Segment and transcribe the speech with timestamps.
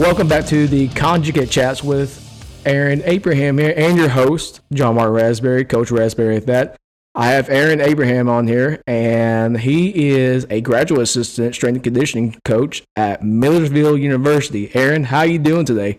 [0.00, 5.12] Welcome back to the Conjugate Chats with Aaron Abraham here and your host, John Mark
[5.12, 6.78] Raspberry, Coach Raspberry at that.
[7.14, 12.34] I have Aaron Abraham on here, and he is a graduate assistant strength and conditioning
[12.46, 14.74] coach at Millersville University.
[14.74, 15.98] Aaron, how you doing today?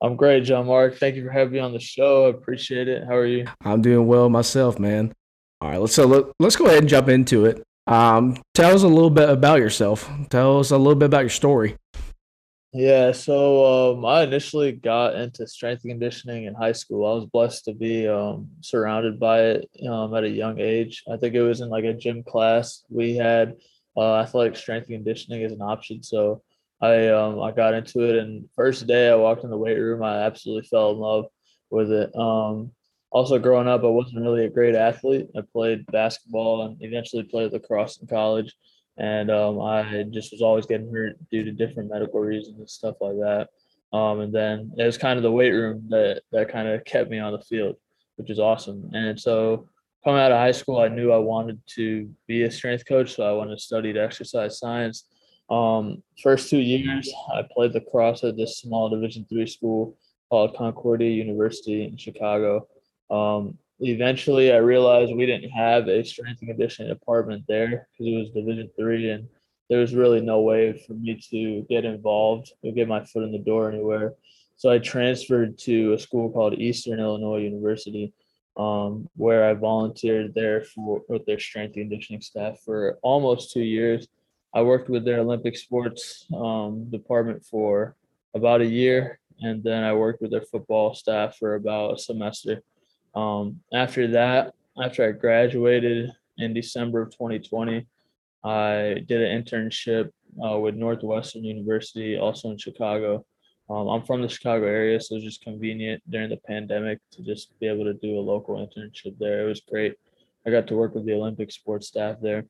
[0.00, 0.96] I'm great, John Mark.
[0.96, 2.26] Thank you for having me on the show.
[2.26, 3.02] I appreciate it.
[3.02, 3.46] How are you?
[3.62, 5.12] I'm doing well myself, man.
[5.60, 7.64] All right, let's so let, let's go ahead and jump into it.
[7.88, 10.08] Um, tell us a little bit about yourself.
[10.30, 11.76] Tell us a little bit about your story.
[12.72, 17.06] Yeah, so um, I initially got into strength and conditioning in high school.
[17.06, 21.02] I was blessed to be um, surrounded by it um, at a young age.
[21.10, 22.84] I think it was in like a gym class.
[22.90, 23.54] We had
[23.96, 26.02] uh, athletic strength and conditioning as an option.
[26.02, 26.42] So
[26.82, 30.02] I um, I got into it, and first day I walked in the weight room,
[30.02, 31.26] I absolutely fell in love
[31.70, 32.14] with it.
[32.14, 32.72] Um,
[33.10, 35.28] also, growing up, I wasn't really a great athlete.
[35.34, 38.54] I played basketball and eventually played lacrosse in college
[38.98, 42.96] and um, I just was always getting hurt due to different medical reasons and stuff
[43.00, 43.48] like that.
[43.92, 47.10] Um, and then it was kind of the weight room that that kind of kept
[47.10, 47.76] me on the field,
[48.16, 48.90] which is awesome.
[48.92, 49.68] And so
[50.04, 53.22] coming out of high school, I knew I wanted to be a strength coach, so
[53.24, 55.04] I went and studied exercise science.
[55.50, 59.96] Um, first two years, I played lacrosse at this small Division three school
[60.28, 62.66] called Concordia University in Chicago.
[63.10, 68.18] Um, eventually I realized we didn't have a strength and conditioning department there because it
[68.18, 69.28] was Division three, and
[69.68, 73.32] there was really no way for me to get involved or get my foot in
[73.32, 74.14] the door anywhere.
[74.56, 78.14] So I transferred to a school called Eastern Illinois University,
[78.56, 83.60] um, where I volunteered there for with their strength and conditioning staff for almost two
[83.60, 84.08] years.
[84.54, 87.96] I worked with their Olympic sports um, department for
[88.34, 92.62] about a year, and then I worked with their football staff for about a semester.
[93.16, 97.86] Um, after that, after I graduated in December of 2020,
[98.44, 100.10] I did an internship
[100.44, 103.24] uh, with Northwestern University, also in Chicago.
[103.68, 107.24] Um, I'm from the Chicago area, so it was just convenient during the pandemic to
[107.24, 109.44] just be able to do a local internship there.
[109.44, 109.94] It was great.
[110.46, 112.44] I got to work with the Olympic sports staff there.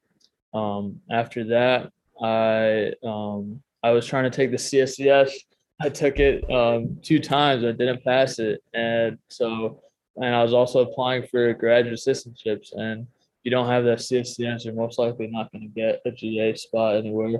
[0.52, 5.30] Um, after that, I um, I was trying to take the CSCS.
[5.80, 7.64] I took it um, two times.
[7.64, 9.80] I didn't pass it, and so
[10.16, 12.72] and I was also applying for graduate assistantships.
[12.72, 16.10] And if you don't have that CSCS, you're most likely not going to get a
[16.10, 17.38] GA spot anywhere.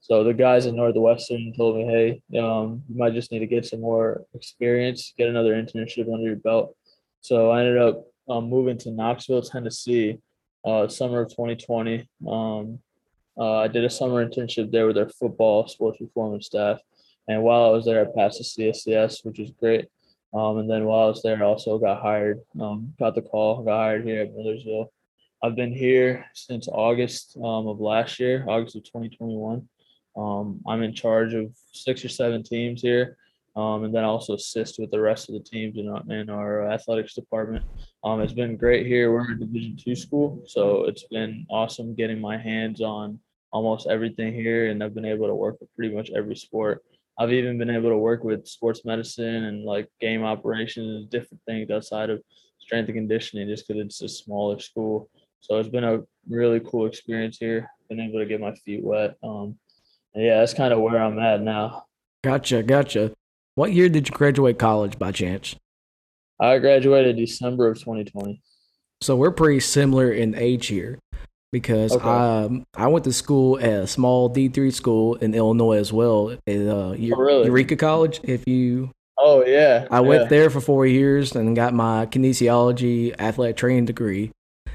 [0.00, 3.66] So the guys in Northwestern told me, hey, um, you might just need to get
[3.66, 6.76] some more experience, get another internship under your belt.
[7.22, 10.18] So I ended up um, moving to Knoxville, Tennessee,
[10.64, 12.08] uh, summer of 2020.
[12.28, 12.78] Um,
[13.38, 16.80] uh, I did a summer internship there with their football sports performance staff.
[17.28, 19.86] And while I was there, I passed the CSCS, which was great.
[20.36, 23.62] Um, and then while I was there, I also got hired, um, got the call,
[23.62, 24.92] got hired here at Millersville.
[25.42, 29.66] I've been here since August um, of last year, August of 2021.
[30.14, 33.16] Um, I'm in charge of six or seven teams here,
[33.54, 36.28] um, and then I also assist with the rest of the teams in our, in
[36.28, 37.64] our athletics department.
[38.04, 39.12] Um, it's been great here.
[39.12, 43.20] We're a Division two school, so it's been awesome getting my hands on
[43.52, 46.84] almost everything here, and I've been able to work with pretty much every sport.
[47.18, 51.70] I've even been able to work with sports medicine and like game operations, different things
[51.70, 52.22] outside of
[52.58, 55.08] strength and conditioning, just because it's a smaller school.
[55.40, 57.70] So it's been a really cool experience here.
[57.88, 59.16] Been able to get my feet wet.
[59.22, 59.56] Um,
[60.14, 61.84] yeah, that's kind of where I'm at now.
[62.24, 63.12] Gotcha, gotcha.
[63.54, 65.54] What year did you graduate college by chance?
[66.40, 68.42] I graduated December of 2020.
[69.00, 70.98] So we're pretty similar in age here
[71.60, 72.06] because okay.
[72.06, 76.32] um, I went to school at a small D three school in Illinois as well
[76.32, 77.46] at uh, oh, really?
[77.46, 78.20] Eureka College.
[78.24, 83.56] If you oh yeah, I went there for four years and got my kinesiology athletic
[83.56, 84.32] training degree.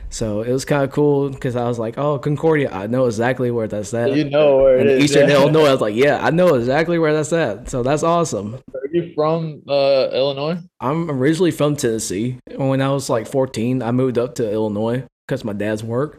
[0.09, 3.51] So it was kind of cool because I was like, "Oh, Concordia, I know exactly
[3.51, 5.35] where that's at." You know where it is, Eastern yeah.
[5.35, 5.67] Illinois.
[5.67, 8.55] I was like, "Yeah, I know exactly where that's at." So that's awesome.
[8.73, 10.57] Are you from uh, Illinois?
[10.79, 12.39] I'm originally from Tennessee.
[12.55, 16.17] When I was like 14, I moved up to Illinois because my dad's work.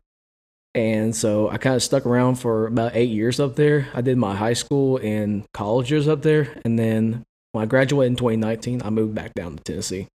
[0.75, 3.89] And so I kind of stuck around for about eight years up there.
[3.95, 6.61] I did my high school and college years up there.
[6.65, 10.09] And then when I graduated in 2019, I moved back down to Tennessee.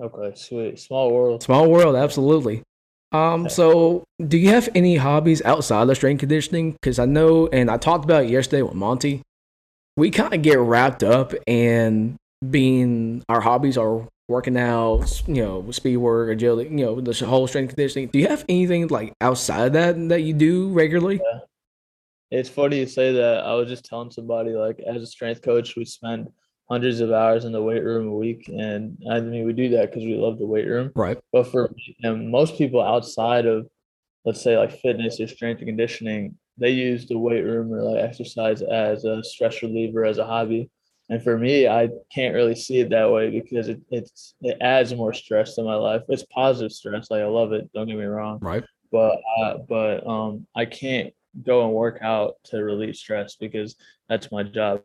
[0.00, 0.78] Okay, sweet.
[0.78, 1.42] Small world.
[1.42, 2.62] Small world, absolutely.
[3.12, 6.72] Um, so do you have any hobbies outside of strength conditioning?
[6.72, 9.22] Because I know, and I talked about it yesterday with Monty,
[9.96, 12.16] we kind of get wrapped up in
[12.48, 17.46] being our hobbies are working out, you know, speed work, agility, you know, the whole
[17.46, 18.08] strength conditioning.
[18.08, 21.16] Do you have anything like outside of that that you do regularly?
[21.16, 21.40] Yeah.
[22.30, 23.44] It's funny you say that.
[23.44, 26.28] I was just telling somebody like as a strength coach, we spend
[26.70, 29.90] hundreds of hours in the weight room a week, and I mean we do that
[29.90, 30.92] because we love the weight room.
[30.94, 31.18] Right.
[31.30, 31.70] But for
[32.02, 33.66] most people outside of,
[34.24, 38.02] let's say like fitness or strength and conditioning, they use the weight room or like
[38.02, 40.70] exercise as a stress reliever as a hobby.
[41.12, 44.94] And for me, I can't really see it that way because it it's it adds
[44.94, 46.00] more stress to my life.
[46.08, 47.70] It's positive stress, like I love it.
[47.74, 48.38] Don't get me wrong.
[48.40, 48.64] Right.
[48.90, 51.12] But uh, but um, I can't
[51.44, 53.76] go and work out to relieve stress because
[54.08, 54.80] that's my job.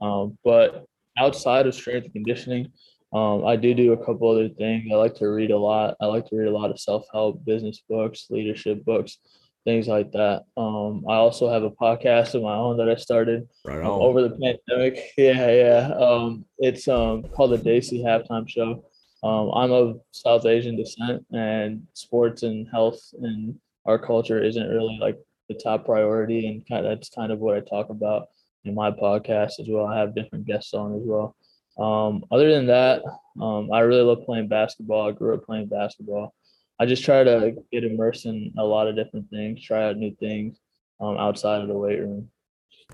[0.00, 0.84] Um, but
[1.16, 2.72] outside of strength and conditioning,
[3.12, 4.90] um, I do do a couple other things.
[4.92, 5.96] I like to read a lot.
[6.00, 9.18] I like to read a lot of self help, business books, leadership books,
[9.68, 10.44] things like that.
[10.56, 14.22] Um, I also have a podcast of my own that I started Right um, over
[14.22, 15.12] the pandemic.
[15.18, 15.92] Yeah, yeah.
[15.94, 18.84] Um, it's um, called the Desi Halftime Show.
[19.22, 24.96] Um, I'm of South Asian descent, and sports and health and our culture isn't really
[25.00, 25.18] like
[25.50, 28.28] the top priority, and kind of that's kind of what I talk about
[28.64, 29.86] in my podcast as well.
[29.86, 31.36] I have different guests on as well.
[31.78, 33.02] Um, other than that,
[33.38, 35.08] um, I really love playing basketball.
[35.08, 36.32] I grew up playing basketball.
[36.80, 40.14] I just try to get immersed in a lot of different things, try out new
[40.20, 40.58] things
[41.00, 42.28] um, outside of the weight room.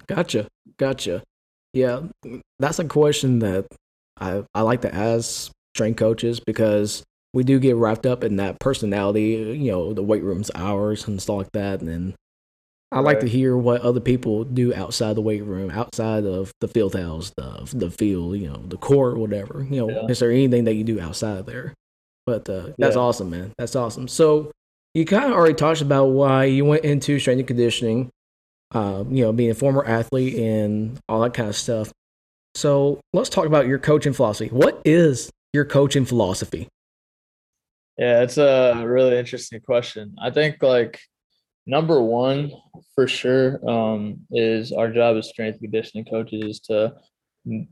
[0.06, 0.48] Gotcha.
[0.78, 1.22] Gotcha.
[1.72, 2.02] Yeah,
[2.58, 3.66] that's a question that
[4.18, 7.02] I I like to ask strength coaches because
[7.32, 11.20] we do get wrapped up in that personality, you know, the weight room's hours and
[11.20, 11.80] stuff like that.
[11.82, 12.14] And
[12.92, 16.68] I like to hear what other people do outside the weight room, outside of the
[16.68, 19.66] field house, the the field, you know, the court, whatever.
[19.68, 20.06] You know, Yeah.
[20.08, 21.74] is there anything that you do outside of there?
[22.26, 23.02] But uh, that's Yeah.
[23.02, 23.52] awesome, man.
[23.58, 24.08] That's awesome.
[24.08, 24.50] So
[24.94, 28.10] you kind of already talked about why you went into strength and conditioning
[28.72, 31.92] uh, you know, being a former athlete and all that kind of stuff.
[32.56, 34.48] So let's talk about your coaching philosophy.
[34.50, 36.66] What is your coaching philosophy?
[37.98, 40.16] Yeah, it's a really interesting question.
[40.20, 40.98] I think like
[41.66, 42.50] number one
[42.96, 46.94] for sure um, is our job as strength and conditioning coaches is to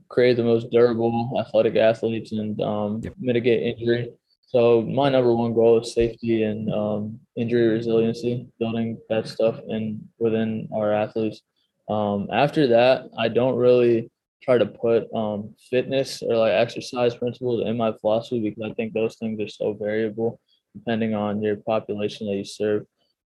[0.08, 3.14] create the most durable athletic athletes and um, Yep.
[3.18, 4.10] mitigate injury.
[4.52, 10.06] So my number one goal is safety and um, injury resiliency, building that stuff in
[10.18, 11.40] within our athletes.
[11.88, 14.10] Um, after that, I don't really
[14.42, 18.92] try to put um, fitness or like exercise principles in my philosophy because I think
[18.92, 20.38] those things are so variable
[20.74, 22.84] depending on your population that you serve.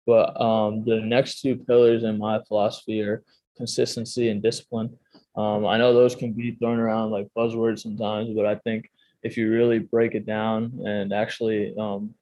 [0.07, 3.23] But um, the next two pillars in my philosophy are
[3.57, 4.99] consistency and discipline.
[5.37, 8.91] Um, I know those can be thrown around like buzzwords sometimes, but I think
[9.25, 12.15] if you really break it down and actually um,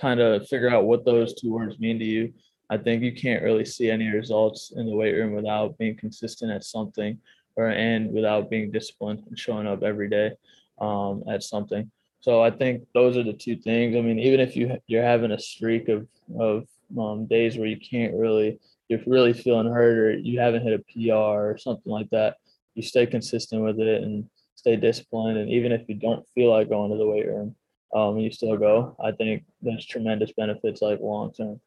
[0.00, 2.32] kind of figure out what those two words mean to you,
[2.70, 6.52] I think you can't really see any results in the weight room without being consistent
[6.52, 7.18] at something
[7.56, 10.32] or and without being disciplined and showing up every day
[10.80, 11.90] um, at something.
[12.20, 13.96] So I think those are the two things.
[13.96, 16.06] I mean, even if you you're having a streak of
[16.38, 16.66] of
[16.98, 18.58] um, days where you can't really
[18.88, 22.36] you're really feeling hurt or you haven't hit a PR or something like that,
[22.74, 24.28] you stay consistent with it and
[24.64, 25.36] stay disciplined.
[25.36, 27.54] And even if you don't feel like going to the weight room,
[27.94, 28.96] um, you still go.
[29.02, 31.60] I think there's tremendous benefits like long term.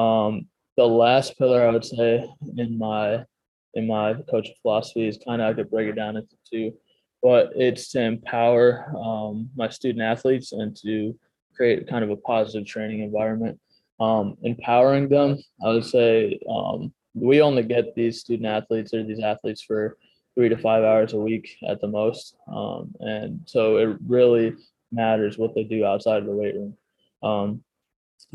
[0.00, 0.46] Um,
[0.76, 3.24] the last pillar I would say in my
[3.72, 6.74] in my coaching philosophy is kind of I could break it down into two,
[7.22, 11.18] but it's to empower um, my student athletes and to
[11.56, 13.58] create kind of a positive training environment.
[14.00, 19.20] Um, empowering them, I would say um, we only get these student athletes or these
[19.20, 19.96] athletes for
[20.34, 24.54] three to five hours a week at the most, um, and so it really
[24.90, 26.76] matters what they do outside of the weight room.
[27.22, 27.64] Um,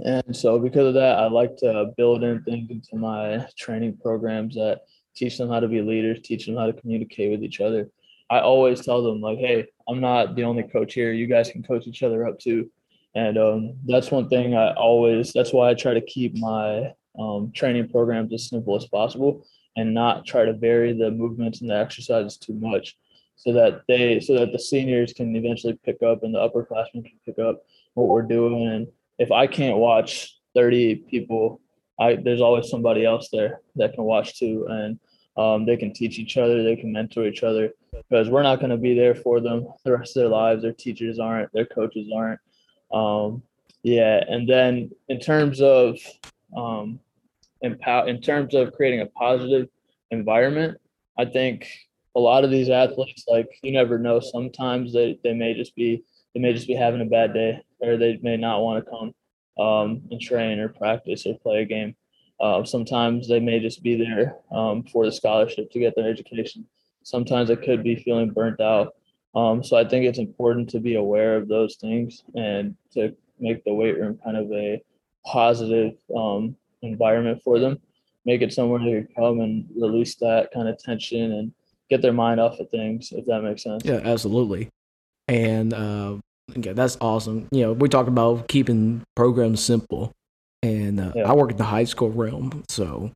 [0.04, 4.56] and so because of that, I like to build in things into my training programs
[4.56, 4.82] that
[5.16, 7.90] teach them how to be leaders, teach them how to communicate with each other.
[8.30, 11.12] I always tell them like, hey, I'm not the only coach here.
[11.12, 12.70] You guys can coach each other up too.
[13.16, 15.34] And um, that's one thing I always.
[15.34, 19.94] That's why I try to keep my um, training programs as simple as possible and
[19.94, 22.98] not try to vary the movements and the exercises too much,
[23.36, 27.20] so that they so that the seniors can eventually pick up and the upperclassmen can
[27.26, 28.68] pick up what we're doing.
[28.68, 31.62] And if I can't watch 30 people,
[32.00, 35.00] I there's always somebody else there that can watch too, and
[35.38, 37.72] um, they can teach each other, they can mentor each other,
[38.10, 40.62] because we're not going to be there for them the rest of their lives.
[40.62, 42.40] Their teachers aren't, their coaches aren't.
[42.92, 43.44] Um,
[43.84, 45.98] yeah, and then in terms of
[46.56, 47.00] um,
[47.62, 49.68] empower, in terms of creating a positive
[50.12, 50.78] environment,
[51.18, 51.68] I think
[52.16, 56.04] a lot of these athletes, like you never know, sometimes they, they may just be
[56.34, 59.14] they may just be having a bad day or they may not want to come
[59.66, 61.96] um, and train or practice or play a game.
[62.40, 66.66] Uh, sometimes they may just be there um, for the scholarship to get their education.
[67.04, 68.94] Sometimes they could be feeling burnt out.
[69.36, 73.64] Um, so I think it's important to be aware of those things and to make
[73.64, 74.82] the weight room kind of a
[75.26, 77.80] positive um, environment for them.
[78.26, 81.52] Make it somewhere they can come and release that kind of tension and
[81.90, 83.84] get their mind off of things, if that makes sense.
[83.86, 84.70] Yeah, absolutely.
[85.28, 86.18] And uh,
[86.56, 87.48] yeah, that's awesome.
[87.52, 90.12] You know, we talk about keeping programs simple,
[90.64, 91.30] and uh, Yeah.
[91.32, 93.12] I work in the high school realm, so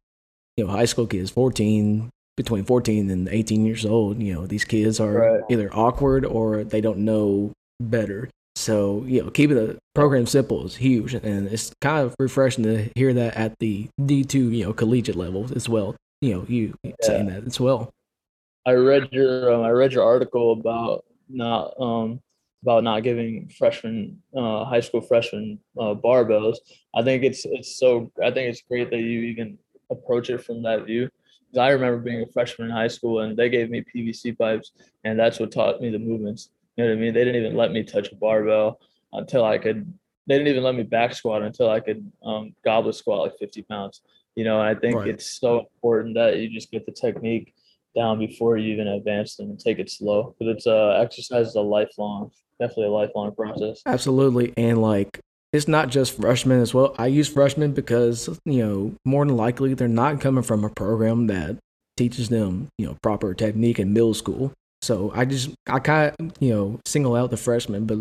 [0.57, 4.21] you know high school kids, fourteen between fourteen and eighteen years old.
[4.21, 5.41] You know these kids are Right.
[5.49, 7.51] either awkward or they don't know
[7.81, 8.29] better.
[8.63, 12.89] So you know keeping the program simple is huge, and it's kind of refreshing to
[12.95, 15.97] hear that at the D two you know collegiate level as well.
[16.21, 17.91] You know you saying that as well.
[18.65, 22.21] I read your um, I read your article about not um
[22.61, 26.55] about not giving freshmen uh, high school freshmen uh, barbells.
[26.95, 29.57] I think it's it's so I think it's great that you even
[29.91, 31.09] approach it from that view.
[31.51, 34.71] 'Cause I remember being a freshman in high school and they gave me PVC pipes
[35.03, 36.49] and that's what taught me the movements.
[36.75, 37.13] You know what I mean?
[37.13, 38.79] They didn't even let me touch a barbell
[39.11, 39.93] until I could.
[40.25, 43.61] They didn't even let me back squat until I could um, goblet squat like 50
[43.63, 44.01] pounds.
[44.35, 45.09] You know, and I think Right.
[45.09, 47.53] it's so important that you just get the technique
[47.95, 50.35] down before you even advance them and take it slow.
[50.39, 53.81] Because it's uh exercise is a lifelong, definitely a lifelong process.
[53.85, 54.53] Absolutely.
[54.57, 55.19] And like
[55.51, 56.95] it's not just freshmen as well.
[56.97, 61.27] I use freshmen because, you know, more than likely they're not coming from a program
[61.27, 61.57] that
[61.95, 64.51] teaches them, you know, proper technique in middle school.
[64.83, 67.99] So I just I kind of, you know, single out the freshmen, but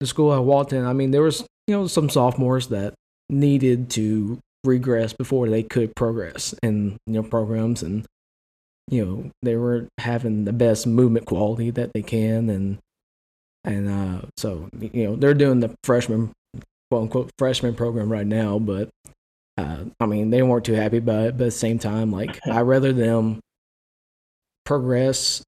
[0.00, 2.94] the school I walked in, I mean, there was, you know, some sophomores that
[3.30, 8.04] needed to regress before they could progress in, you know, programs and
[8.88, 12.78] you know, they were having the best movement quality that they can and
[13.64, 16.32] and uh, so you know they're doing the freshman
[16.90, 18.88] quote unquote freshman program right now, but
[19.58, 21.36] uh, I mean they weren't too happy about it.
[21.36, 23.40] But at the same time, like I rather them
[24.64, 25.42] progress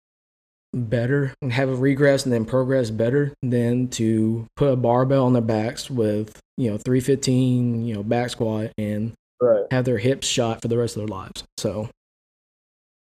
[0.75, 5.32] better and have a regress and then progress better than to put a barbell on
[5.32, 9.66] their backs with you know 315 you know back squat and Right.
[9.70, 11.88] have their hips shot for the rest of their lives so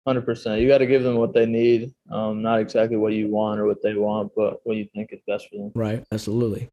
[0.06, 0.60] Hundred percent.
[0.60, 1.92] You got to give them what they need.
[2.12, 5.18] Um, not exactly what you want or what they want, but what you think is
[5.26, 5.72] best for them.
[5.74, 6.68] Right, absolutely.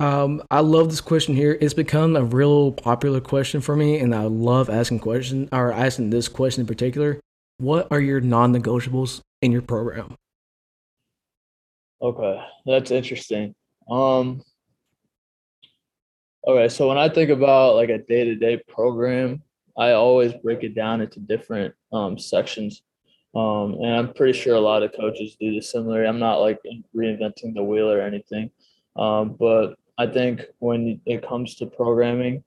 [0.00, 1.58] Um, I love this question here.
[1.60, 6.08] It's become a real popular question for me, and I love asking question or asking
[6.08, 7.20] this question in particular.
[7.62, 10.16] What are your non-negotiables in your program?
[12.02, 13.54] Okay, that's interesting.
[13.88, 14.42] Um,
[16.44, 19.44] okay, so when I think about like a day-to-day program,
[19.78, 22.82] I always break it down into different um, sections.
[23.32, 26.04] Um, and I'm pretty sure a lot of coaches do this similar.
[26.04, 26.58] I'm not like
[26.96, 28.50] reinventing the wheel or anything.
[28.96, 32.42] Um, but I think when it comes to programming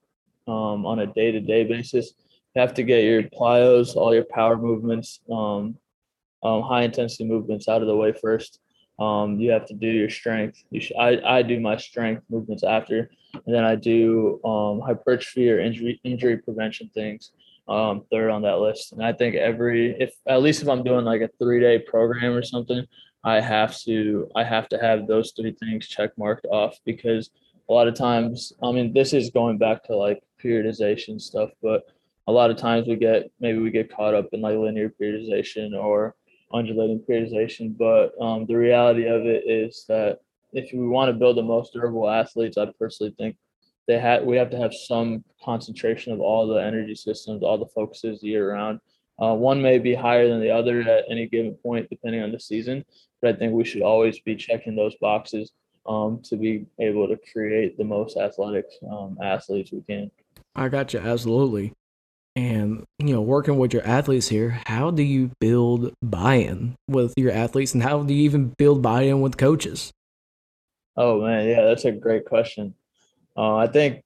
[0.46, 2.25] um, on a day-to-day basis, you
[2.56, 5.76] have to get your plyos, all your power movements, um,
[6.42, 8.60] um, high intensity movements out of the way first.
[8.98, 10.62] Um, you have to do your strength.
[10.70, 15.50] You sh- I, I do my strength movements after, and then I do um, hypertrophy
[15.50, 17.32] or injury injury prevention things
[17.68, 18.92] um, third on that list.
[18.92, 22.32] And I think every if at least if I'm doing like a three day program
[22.32, 22.86] or something,
[23.24, 27.30] I have to I have to have those three things check marked off because
[27.68, 31.82] a lot of times I mean this is going back to like periodization stuff, but
[32.26, 35.72] a lot of times we get maybe we get caught up in like linear periodization
[35.72, 36.14] or
[36.52, 37.76] undulating periodization.
[37.76, 40.18] But um, the reality of it is that
[40.52, 43.36] if we want to build the most durable athletes, I personally think
[43.86, 47.66] they had we have to have some concentration of all the energy systems, all the
[47.66, 48.80] focuses year round.
[49.18, 52.40] Uh, one may be higher than the other at any given point, depending on the
[52.40, 52.84] season.
[53.22, 55.52] But I think we should always be checking those boxes
[55.86, 60.10] um, to be able to create the most athletic um, athletes we can.
[60.54, 61.72] I got you absolutely.
[62.36, 67.32] And you know, working with your athletes here, how do you build buy-in with your
[67.32, 69.90] athletes, and how do you even build buy-in with coaches?
[70.98, 72.74] Oh man, yeah, that's a great question.
[73.36, 74.02] Uh, I think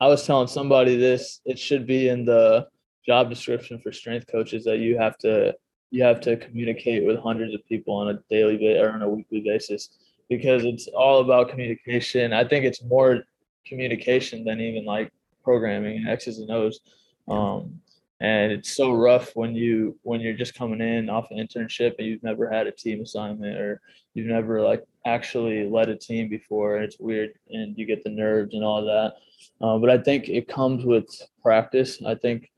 [0.00, 1.40] I was telling somebody this.
[1.44, 2.68] It should be in the
[3.04, 5.54] job description for strength coaches that you have to
[5.90, 9.08] you have to communicate with hundreds of people on a daily ba- or on a
[9.08, 9.90] weekly basis
[10.28, 12.32] because it's all about communication.
[12.32, 13.24] I think it's more
[13.66, 15.10] communication than even like
[15.42, 16.80] programming X's and O's.
[17.28, 17.80] Um,
[18.20, 22.06] and it's so rough when you when you're just coming in off an internship and
[22.08, 23.80] you've never had a team assignment or
[24.14, 28.10] you've never like actually led a team before and it's weird and you get the
[28.10, 29.14] nerves and all that.
[29.60, 31.08] Uh, but i think it comes with
[31.42, 32.02] practice.
[32.04, 32.50] I think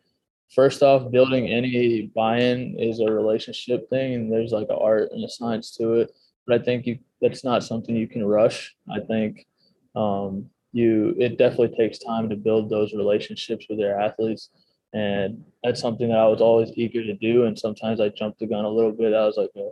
[0.50, 5.22] first off building any buy-in is a relationship thing and there's like an art and
[5.24, 6.12] a science to it.
[6.46, 8.74] But i think you that's not something you can rush.
[8.90, 9.46] I think
[9.94, 14.50] um, you it definitely takes time to build those relationships with their athletes.
[14.92, 17.44] And that's something that i was always eager to do.
[17.44, 19.14] And sometimes i jumped the gun a little bit.
[19.14, 19.70] I was like a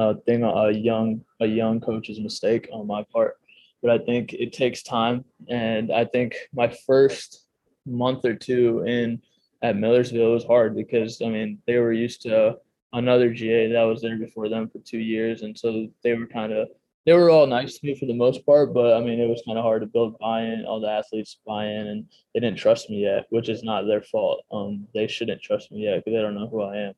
[0.00, 3.36] uh, thing a young a young coach's mistake on my part.
[3.82, 5.24] But i think it takes time.
[5.48, 7.44] And i think my first
[7.86, 9.22] month or two in
[9.62, 12.58] at millersville was hard because i mean they were used to
[12.92, 15.42] another ga that was there before them for two years.
[15.42, 16.68] And so they were kind of
[17.06, 19.42] they were all nice to me for the most part, but I mean, it was
[19.46, 20.64] kind of hard to build buy-in.
[20.66, 24.02] All the athletes buy in, and they didn't trust me yet, which is not their
[24.02, 24.44] fault.
[24.50, 26.94] Um, they shouldn't trust me yet because they don't know who I am.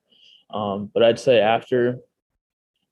[0.58, 1.98] Um, but I'd say after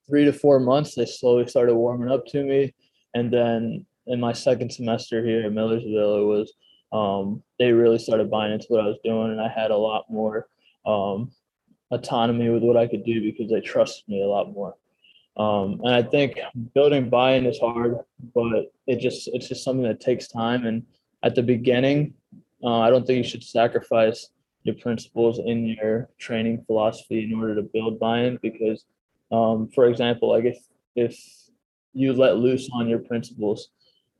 [0.07, 2.75] three to four months, they slowly started warming up to me,
[3.15, 6.53] and then in my second semester here at Millersville, it was
[6.93, 10.05] um, they really started buying into what I was doing, and I had a lot
[10.07, 10.47] more
[10.85, 11.31] um,
[11.89, 14.75] autonomy with what I could do because they trusted me a lot more.
[15.37, 16.39] Um, and I think
[16.73, 17.97] building buy-in is hard,
[18.33, 20.65] but it just it's just something that takes time.
[20.65, 20.83] And
[21.23, 22.15] at the beginning,
[22.63, 24.29] uh, I don't think you should sacrifice
[24.63, 28.39] your principles in your training philosophy in order to build buy-in.
[28.41, 28.85] Because,
[29.31, 30.57] um, for example, like if
[30.95, 31.15] if
[31.93, 33.69] you let loose on your principles,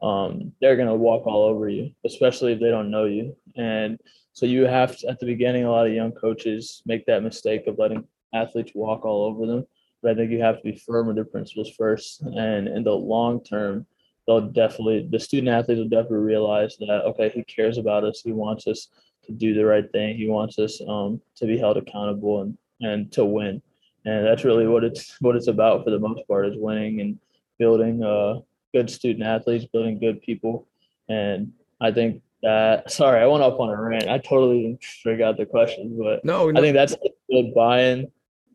[0.03, 3.36] um, they're gonna walk all over you, especially if they don't know you.
[3.55, 4.00] And
[4.33, 7.65] so you have to, at the beginning, a lot of young coaches make that mistake
[7.65, 9.65] of letting athletes walk all over them
[10.01, 12.22] but I think you have to be firm with their principles first.
[12.22, 13.86] And in the long term,
[14.25, 18.22] they'll definitely the student athletes will definitely realize that okay, he cares about us.
[18.22, 18.89] He wants us
[19.25, 20.18] to do the right thing.
[20.18, 23.62] He wants us um, to be held accountable and and to win.
[24.06, 27.20] And that's really what it's what it's about for the most part is winning and
[27.58, 28.39] building uh,
[28.74, 30.68] good student athletes, building good people.
[31.10, 34.08] And I think that sorry, I went up on a rant.
[34.08, 36.60] I totally didn't out the question, but no, no.
[36.60, 38.12] I think that's a good buy-in.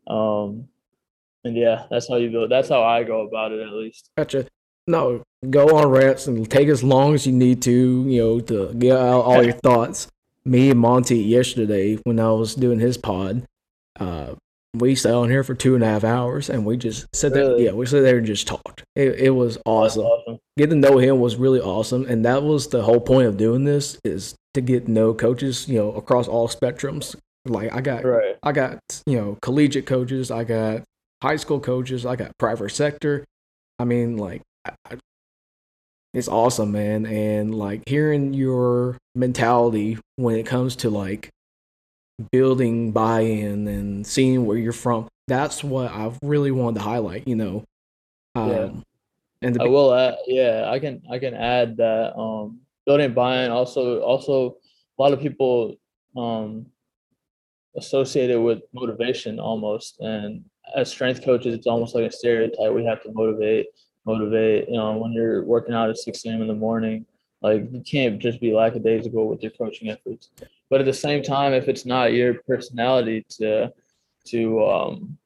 [0.07, 0.67] Um,
[1.43, 2.51] and yeah, that's how you build.
[2.51, 4.09] That's how I go about it, at least.
[4.17, 4.47] Gotcha.
[4.87, 8.73] No, go on rants and take as long as you need to, you know, to
[8.73, 10.07] get out all your thoughts.
[10.45, 13.45] Me and Monty yesterday, when I was doing his pod,
[13.97, 14.35] uh,
[14.73, 17.47] we sat on here for two and a half hours, and we just sat there.
[17.47, 17.65] Really?
[17.65, 18.83] Yeah, we sat there and just talked.
[18.95, 20.03] It, it was awesome.
[20.03, 20.39] awesome.
[20.57, 23.63] Getting to know him was really awesome, and that was the whole point of doing
[23.63, 27.15] this is to get know coaches, you know, across all spectrums.
[27.45, 28.35] Like I got, right.
[28.41, 30.31] I got, you know, collegiate coaches.
[30.31, 30.83] I got
[31.23, 32.05] high school coaches.
[32.05, 33.23] I got private sector.
[33.79, 34.97] I mean, like, I,
[36.13, 37.05] it's awesome, man.
[37.05, 41.29] And like hearing your mentality when it comes to like
[42.31, 45.07] building buy-in and seeing where you're from.
[45.27, 47.27] That's what I've really wanted to highlight.
[47.27, 47.63] You know.
[48.35, 48.69] Um, yeah.
[49.41, 53.49] And the, I will add, yeah, I can I can add that um, building buy-in
[53.49, 54.57] also also
[54.99, 55.75] a lot of people
[56.15, 56.67] um,
[57.75, 60.43] associated with motivation almost and
[60.75, 62.73] as strength coaches, it's almost like a stereotype.
[62.73, 63.67] We have to motivate,
[64.05, 64.67] motivate.
[64.69, 66.41] You know, when you're working out at 6 a.m.
[66.41, 67.05] in the morning,
[67.41, 70.29] like you can't just be lackadaisical with your coaching efforts.
[70.69, 73.71] But at the same time, if it's not your personality to
[74.25, 75.17] to um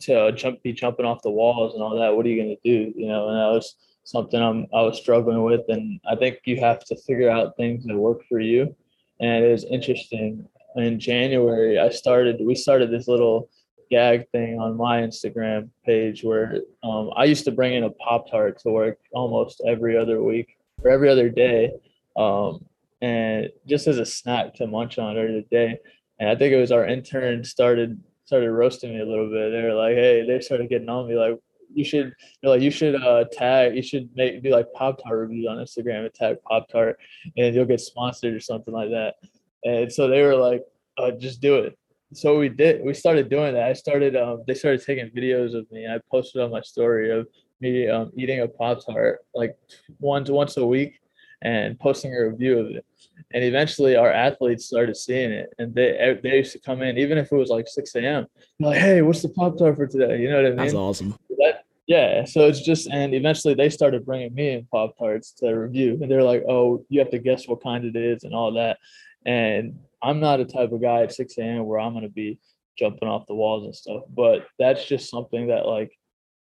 [0.00, 2.92] to jump be jumping off the walls and all that, what are you gonna do?
[2.96, 6.58] You know, and that was something I'm I was struggling with, and I think you
[6.60, 8.74] have to figure out things that work for you.
[9.20, 10.48] And it was interesting.
[10.76, 12.40] In January, I started.
[12.40, 13.50] We started this little
[13.90, 18.30] gag thing on my Instagram page where um, I used to bring in a Pop
[18.30, 21.72] Tart to work almost every other week or every other day,
[22.16, 22.64] um,
[23.00, 25.78] and just as a snack to munch on during the day.
[26.18, 29.50] And I think it was our intern started started roasting me a little bit.
[29.50, 31.38] They were like, "Hey," they started getting on me like,
[31.72, 35.18] "You should, you like, you should uh, tag, you should make do like Pop Tart
[35.18, 36.98] reviews on Instagram and tag Pop Tart,
[37.36, 39.16] and you'll get sponsored or something like that."
[39.64, 40.62] And so they were like,
[40.98, 41.78] uh, "Just do it."
[42.12, 43.64] So we did we started doing that.
[43.64, 45.86] I started um they started taking videos of me.
[45.86, 47.26] I posted on my story of
[47.60, 49.56] me um, eating a pop tart like
[49.98, 51.00] once once a week
[51.42, 52.84] and posting a review of it.
[53.32, 57.18] And eventually our athletes started seeing it and they they used to come in even
[57.18, 58.26] if it was like 6 a.m
[58.58, 60.20] like hey what's the pop tart for today?
[60.20, 60.56] You know what i mean?
[60.56, 61.18] that's awesome.
[61.38, 65.52] That, yeah so it's just and eventually they started bringing me in pop tarts to
[65.52, 68.52] review and they're like oh you have to guess what kind it is and all
[68.54, 68.78] that.
[69.26, 71.66] And I'm not a type of guy at 6 a.m.
[71.66, 72.38] where I'm gonna be
[72.78, 74.02] jumping off the walls and stuff.
[74.08, 75.92] But that's just something that like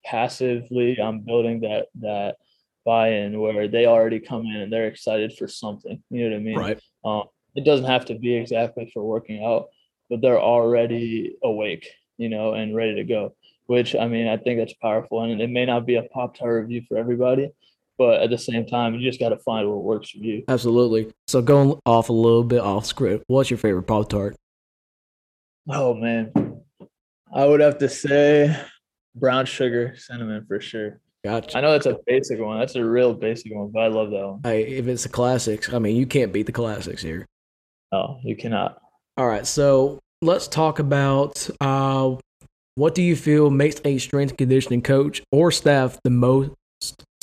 [0.05, 2.37] passively I'm building that that
[2.85, 6.01] buy-in where they already come in and they're excited for something.
[6.09, 6.57] You know what I mean?
[6.57, 6.81] Right.
[7.03, 9.67] Um, it doesn't have to be exactly for working out,
[10.09, 13.35] but they're already awake, you know, and ready to go.
[13.65, 16.61] Which I mean, I think that's powerful, and it may not be a pop tart
[16.61, 17.51] review for everybody,
[17.97, 20.43] but at the same time, you just got to find what works for you.
[20.47, 21.11] Absolutely.
[21.27, 24.35] So going off a little bit off script, what's your favorite Pop Tart?
[25.69, 26.31] Oh man,
[27.33, 28.55] I would have to say
[29.15, 31.01] brown sugar cinnamon for sure.
[31.23, 31.57] Gotcha.
[31.57, 32.59] I know that's a basic one.
[32.59, 34.39] That's a real basic one, but I love that one.
[34.43, 37.25] Hey, if it's the classics, I mean, you can't beat the classics here.
[37.91, 38.81] No, you cannot.
[39.17, 42.15] All right, so let's talk about uh,
[42.75, 46.51] what do you feel makes a strength conditioning coach or staff the most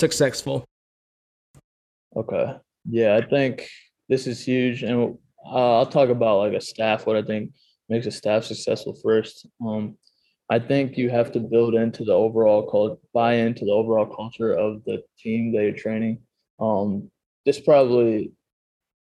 [0.05, 0.67] successful?
[2.15, 2.57] Okay.
[2.85, 3.67] Yeah, I think
[4.11, 7.07] this is huge, and uh, I'll talk about like a staff.
[7.07, 7.53] What I think
[7.89, 9.47] makes a staff successful first.
[9.67, 9.97] Um,
[10.51, 14.53] I think you have to build into the overall culture, buy into the overall culture
[14.53, 16.19] of the team that you're training.
[16.61, 17.11] Um,
[17.47, 18.33] this probably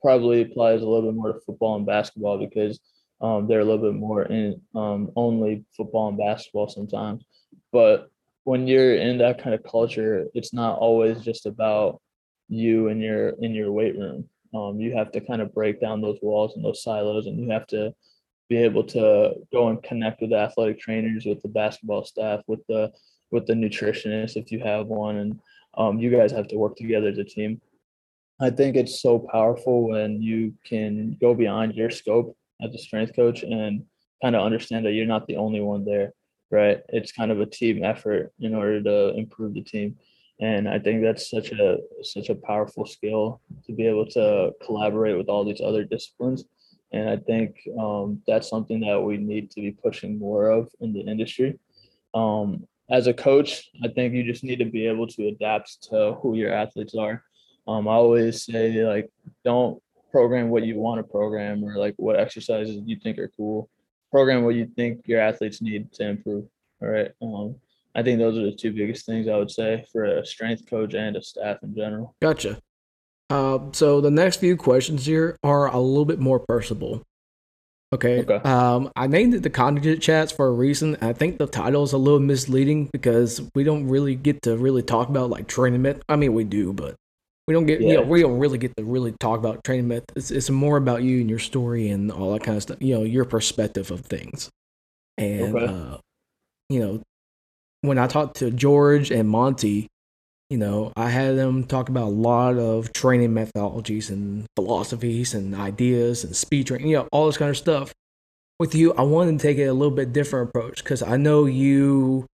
[0.02, 2.80] probably applies a little bit more to football and basketball because
[3.22, 7.24] um, they're a little bit more in um, only football and basketball sometimes.
[7.72, 8.10] But
[8.44, 12.02] when you're in that kind of culture, it's not always just about
[12.48, 14.28] you and your in your weight room.
[14.54, 17.52] Um, you have to kind of break down those walls and those silos, and you
[17.52, 17.94] have to
[18.50, 22.66] be able to go and connect with the athletic trainers, with the basketball staff, with
[22.68, 22.92] the
[23.32, 25.40] with the nutritionist if you have one, and
[25.78, 27.62] um, you guys have to work together as a team.
[28.42, 33.16] I think it's so powerful when you can go beyond your scope as a strength
[33.16, 33.84] coach and
[34.22, 36.14] kind of understand that you're not the only one there,
[36.52, 36.82] right?
[36.90, 39.98] It's kind of a team effort in order to improve the team.
[40.42, 45.18] And I think that's such a such a powerful skill to be able to collaborate
[45.18, 46.46] with all these other disciplines.
[46.92, 50.94] And I think um, that's something that we need to be pushing more of in
[50.94, 51.60] the industry.
[52.14, 56.18] Um, as a coach, I think you just need to be able to adapt to
[56.22, 57.24] who your athletes are.
[57.68, 59.12] Um, I always say like,
[59.46, 59.82] don't
[60.12, 63.70] program what you want to program or like what exercises you think are cool.
[64.12, 66.46] Program what you think your athletes need to improve.
[66.82, 67.12] All right.
[67.22, 67.56] Um,
[67.96, 70.94] I think those are the two biggest things I would say for a strength coach
[70.94, 72.16] and a staff in general.
[72.22, 72.60] Gotcha.
[73.30, 77.04] Uh, so the next few questions here are a little bit more personable.
[77.92, 78.20] Okay.
[78.20, 78.36] okay.
[78.48, 80.96] Um, I named it the Conjugate Chats for a reason.
[81.02, 84.84] I think the title is a little misleading because we don't really get to really
[84.84, 86.02] talk about like training met.
[86.08, 86.96] I mean, we do, but
[87.50, 87.88] we don't get, yeah.
[87.88, 90.12] you know, we don't really get to really talk about training methods.
[90.16, 92.78] It's, it's more about you and your story and all that kind of stuff.
[92.80, 94.52] You know, your perspective of things.
[95.18, 95.66] And okay.
[95.66, 95.98] uh,
[96.70, 97.02] you know,
[97.82, 99.88] when I talked to George and Monty,
[100.52, 105.56] you know, I had them talk about a lot of training methodologies and philosophies and
[105.56, 107.92] ideas and speed training, you know, all this kind of stuff.
[108.60, 111.46] With you, I wanted to take it a little bit different approach because I know
[111.46, 112.28] you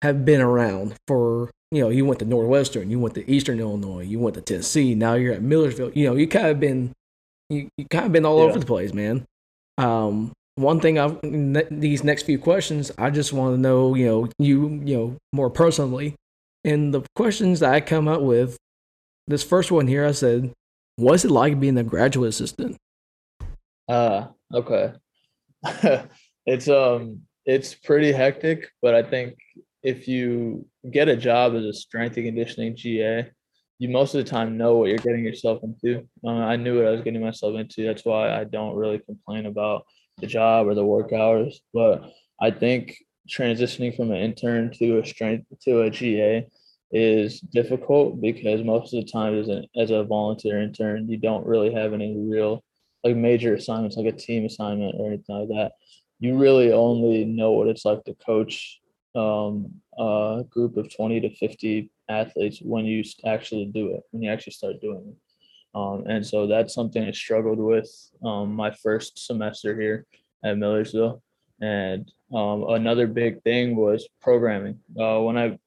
[0.00, 4.02] have been around for you know, you went to Northwestern, you went to Eastern Illinois,
[4.02, 5.92] you went to Tennessee, now you're at Millersville.
[5.94, 6.92] You know, you kind of been
[7.50, 8.44] you, you kind of been all yeah.
[8.44, 9.24] over the place, man.
[9.78, 14.06] Um, one thing I've ne- these next few questions, I just want to know, you
[14.06, 16.14] know, you you know more personally,
[16.64, 18.56] and the questions that I come up with.
[19.28, 20.52] This first one here, I said,
[20.96, 22.76] "What's it like being a graduate assistant?"
[23.88, 24.92] Uh, okay.
[26.46, 29.36] it's um, it's pretty hectic, but I think
[29.82, 33.30] if you get a job as a strength and conditioning GA,
[33.78, 36.08] you most of the time know what you're getting yourself into.
[36.24, 37.84] Uh, I knew what I was getting myself into.
[37.84, 39.84] That's why I don't really complain about
[40.18, 41.60] the job or the work hours.
[41.74, 42.96] But I think
[43.28, 46.46] transitioning from an intern to a strength to a GA
[46.92, 51.46] is difficult because most of the time as a, as a volunteer intern, you don't
[51.46, 52.62] really have any real
[53.04, 55.72] like major assignments like a team assignment or anything like that.
[56.18, 58.80] You really only know what it's like to coach
[59.14, 64.30] um, a group of 20 to 50 athletes when you actually do it, when you
[64.30, 65.16] actually start doing it.
[65.76, 67.88] Um, and so that's something I struggled with
[68.24, 70.06] um, my first semester here
[70.42, 71.22] at Millersville.
[71.60, 74.78] And um, another big thing was programming.
[74.98, 75.58] Uh, when I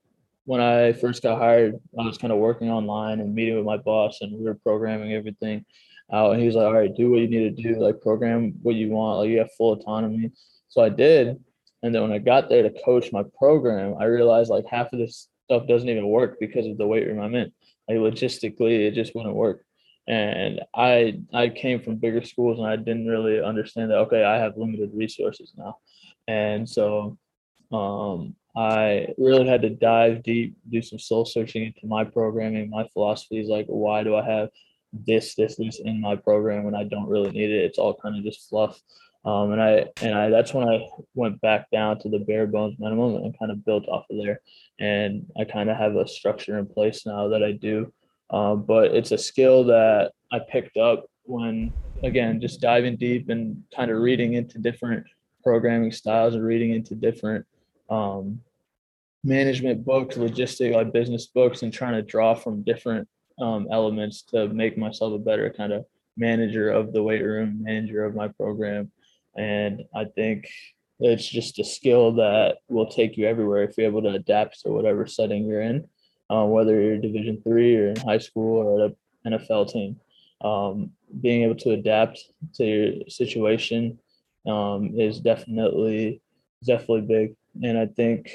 [0.46, 3.78] when I first got hired, I was kind of working online and meeting with my
[3.78, 5.64] boss, and we were programming everything
[6.12, 6.32] out.
[6.32, 8.76] And he was like, "All right, do what you need to do, like program what
[8.76, 9.20] you want.
[9.20, 10.32] Like you have full autonomy."
[10.68, 11.40] So I did,
[11.84, 15.00] and then when I got there to coach my program, I realized like half of
[15.00, 17.52] this stuff doesn't even work because of the weight room I'm in.
[17.88, 19.64] Like logistically, it just wouldn't work.
[20.08, 24.38] And I I came from bigger schools and I didn't really understand that okay, I
[24.38, 25.78] have limited resources now.
[26.28, 27.18] And so
[27.72, 32.88] um, I really had to dive deep, do some soul searching into my programming, my
[32.94, 34.50] philosophies, like why do I have
[34.92, 37.66] this, this, this in my program when I don't really need it?
[37.66, 38.80] It's all kind of just fluff.
[39.26, 42.78] Um, and I and I that's when I went back down to the bare bones
[42.80, 44.42] minimum and kind of built off of there.
[44.80, 47.92] And I kind of have a structure in place now that I do.
[48.30, 53.64] Um, but it's a skill that I picked up when again just diving deep and
[53.76, 55.06] kind of reading into different
[55.44, 57.46] programming styles and reading into different
[57.90, 58.42] um,
[59.24, 63.08] management books, logistic like business books, and trying to draw from different
[63.40, 65.86] um, elements to make myself a better kind of
[66.18, 68.92] manager of the weight room, manager of my program,
[69.38, 70.48] and I think
[71.00, 74.70] it's just a skill that will take you everywhere if you're able to adapt to
[74.70, 75.88] whatever setting you're in,
[76.30, 79.98] uh, whether you're Division three or in high school or at an NFL team.
[80.42, 82.24] Um, being able to adapt
[82.56, 84.00] to your situation
[84.48, 86.22] um, is definitely
[86.66, 87.36] definitely big.
[87.64, 88.32] And I think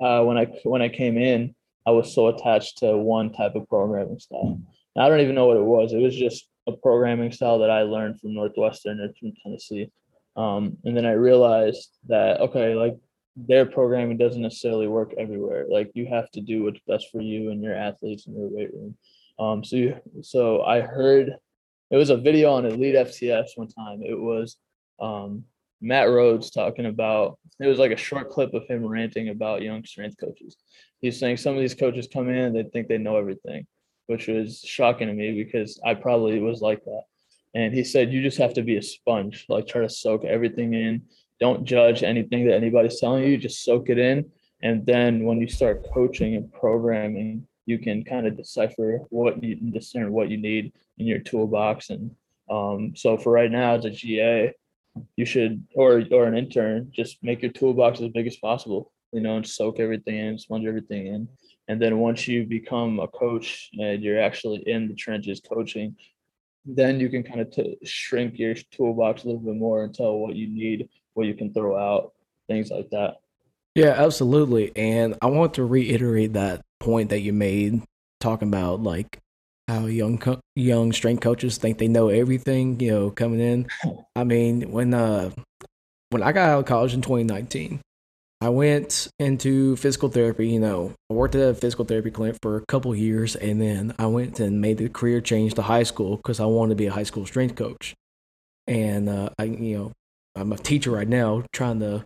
[0.00, 1.54] uh, when I when I came in,
[1.86, 4.60] I was so attached to one type of programming style.
[4.94, 5.92] And I don't even know what it was.
[5.92, 9.90] It was just a programming style that I learned from Northwestern or from Tennessee.
[10.36, 12.96] Um, and then I realized that, okay, like
[13.36, 15.66] their programming doesn't necessarily work everywhere.
[15.68, 18.72] Like you have to do what's best for you and your athletes in your weight
[18.72, 18.96] room.
[19.38, 21.34] Um, so you, so I heard
[21.90, 24.02] it was a video on Elite FTS one time.
[24.02, 24.56] It was
[25.00, 25.44] um,
[25.80, 29.84] Matt Rhodes talking about it was like a short clip of him ranting about young
[29.84, 30.56] strength coaches.
[31.00, 33.66] He's saying some of these coaches come in, they think they know everything,
[34.06, 37.02] which was shocking to me because I probably was like that.
[37.54, 40.74] And he said, you just have to be a sponge, like try to soak everything
[40.74, 41.02] in.
[41.40, 44.30] Don't judge anything that anybody's telling you, just soak it in.
[44.62, 49.56] And then when you start coaching and programming, you can kind of decipher what you
[49.56, 51.90] discern what you need in your toolbox.
[51.90, 52.14] And
[52.50, 54.54] um, so for right now, as a GA,
[55.16, 59.20] you should or or an intern just make your toolbox as big as possible you
[59.20, 61.28] know and soak everything in sponge everything in
[61.68, 65.94] and then once you become a coach and you're actually in the trenches coaching
[66.64, 70.18] then you can kind of t- shrink your toolbox a little bit more and tell
[70.18, 72.12] what you need what you can throw out
[72.48, 73.16] things like that
[73.74, 77.82] yeah absolutely and i want to reiterate that point that you made
[78.20, 79.18] talking about like
[79.70, 83.68] how young co- young strength coaches think they know everything, you know, coming in.
[84.16, 85.30] I mean, when uh
[86.10, 87.80] when I got out of college in 2019,
[88.40, 92.56] I went into physical therapy, you know, I worked at a physical therapy clinic for
[92.56, 96.16] a couple years and then I went and made the career change to high school
[96.18, 97.94] cuz I wanted to be a high school strength coach.
[98.66, 99.92] And uh I you know,
[100.34, 102.04] I'm a teacher right now trying to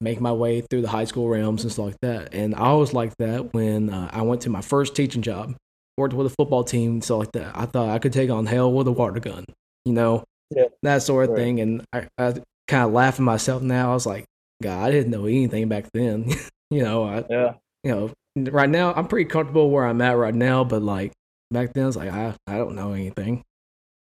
[0.00, 2.34] make my way through the high school realms and stuff like that.
[2.34, 5.56] And I was like that when uh, I went to my first teaching job
[5.96, 7.56] worked with a football team, so like that.
[7.56, 9.44] I thought I could take on hell with a water gun,
[9.84, 10.66] you know, yeah.
[10.82, 11.38] that sort of right.
[11.38, 11.60] thing.
[11.60, 12.34] And I, I
[12.68, 13.90] kind of laugh at myself now.
[13.90, 14.24] I was like,
[14.62, 16.30] God, I didn't know anything back then.
[16.70, 20.34] you know, I, yeah, you know, right now I'm pretty comfortable where I'm at right
[20.34, 21.12] now, but like
[21.50, 23.44] back then, it's like I, I don't know anything.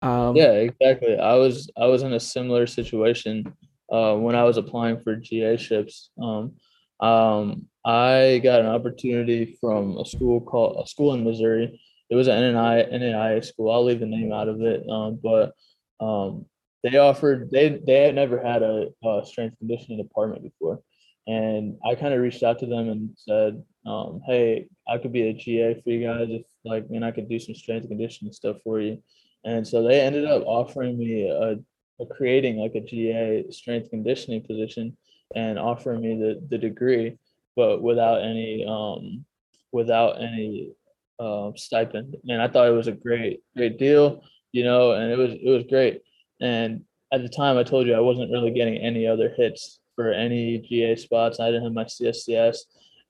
[0.03, 1.19] Um, yeah, exactly.
[1.19, 3.55] I was I was in a similar situation
[3.93, 6.11] uh, when I was applying for GA ships.
[6.21, 6.55] Um,
[7.01, 11.81] um, I got an opportunity from a school called a school in Missouri.
[12.11, 13.71] It was an NAIA school.
[13.71, 14.89] I'll leave the name out of it.
[14.89, 15.53] Um, but
[16.01, 16.47] um,
[16.83, 20.81] they offered they they had never had a, a strength conditioning department before,
[21.27, 25.29] and I kind of reached out to them and said, um, "Hey, I could be
[25.29, 28.57] a GA for you guys if like, and I could do some strength conditioning stuff
[28.65, 29.03] for you."
[29.45, 31.59] And so they ended up offering me a,
[32.01, 34.97] a creating like a GA strength conditioning position
[35.35, 37.17] and offering me the, the degree,
[37.57, 39.25] but without any um,
[39.73, 40.73] without any
[41.19, 42.17] uh, stipend.
[42.29, 45.49] And I thought it was a great great deal, you know, and it was it
[45.49, 46.03] was great.
[46.41, 50.13] And at the time, I told you I wasn't really getting any other hits for
[50.13, 51.41] any GA spots.
[51.41, 52.59] I didn't have my CSCS,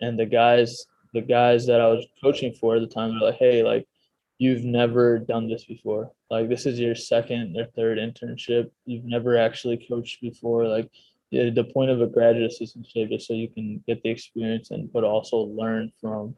[0.00, 3.38] and the guys the guys that I was coaching for at the time were like,
[3.38, 3.86] "Hey, like."
[4.42, 6.12] You've never done this before.
[6.30, 8.70] Like this is your second or third internship.
[8.86, 10.66] You've never actually coached before.
[10.66, 10.90] Like
[11.30, 15.04] the point of a graduate assistantship is so you can get the experience and but
[15.04, 16.34] also learn from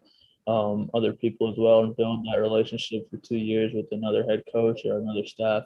[0.47, 4.43] um, other people as well and build that relationship for two years with another head
[4.53, 5.63] coach or another staff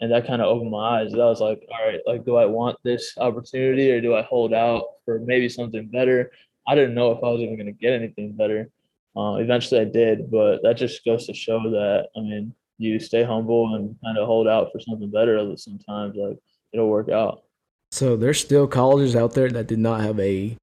[0.00, 1.14] and that kind of opened my eyes.
[1.14, 4.52] I was like all right like do i want this opportunity or do i hold
[4.52, 6.30] out for maybe something better?
[6.66, 8.70] I didn't know if i was even going to get anything better.
[9.16, 13.24] Uh, eventually i did but that just goes to show that i mean you stay
[13.24, 16.38] humble and kind of hold out for something better sometimes like
[16.72, 17.42] it'll work out.
[17.90, 20.56] So there's still colleges out there that did not have a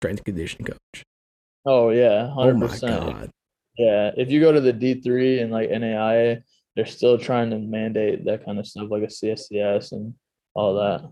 [0.00, 1.04] strength conditioning coach.
[1.64, 3.30] Oh yeah, hundred percent.
[3.78, 6.42] Yeah, if you go to the D three and like NAIA,
[6.76, 10.14] they're still trying to mandate that kind of stuff, like a CSCS and
[10.54, 11.08] all that.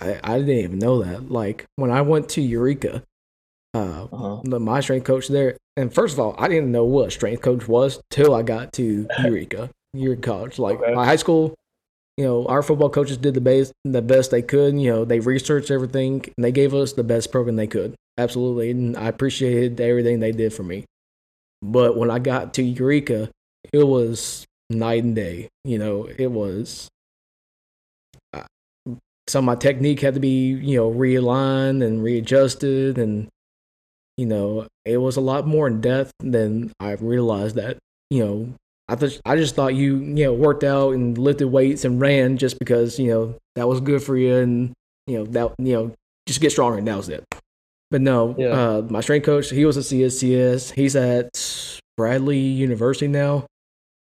[0.00, 1.30] I, I didn't even know that.
[1.30, 3.02] Like when I went to Eureka,
[3.74, 4.40] uh, uh-huh.
[4.44, 7.68] the my strength coach there, and first of all, I didn't know what strength coach
[7.68, 10.58] was till I got to Eureka, Eureka College.
[10.58, 10.94] Like okay.
[10.94, 11.54] my high school
[12.18, 14.78] you know, our football coaches did the best the best they could.
[14.78, 17.94] You know, they researched everything and they gave us the best program they could.
[18.18, 20.84] Absolutely, and I appreciated everything they did for me.
[21.62, 23.30] But when I got to Eureka,
[23.72, 25.48] it was night and day.
[25.64, 26.88] You know, it was.
[28.32, 28.44] Uh,
[29.26, 33.28] some of my technique had to be, you know, realigned and readjusted, and
[34.16, 37.78] you know, it was a lot more in depth than I realized that.
[38.10, 38.54] You know,
[38.88, 42.38] I th- I just thought you you know worked out and lifted weights and ran
[42.38, 44.72] just because you know that was good for you and
[45.06, 45.94] you know that you know
[46.26, 47.24] just get stronger and that was it.
[47.90, 48.48] But no, yeah.
[48.48, 50.72] uh, my strength coach he was a CSCS.
[50.72, 53.46] He's at Bradley University now,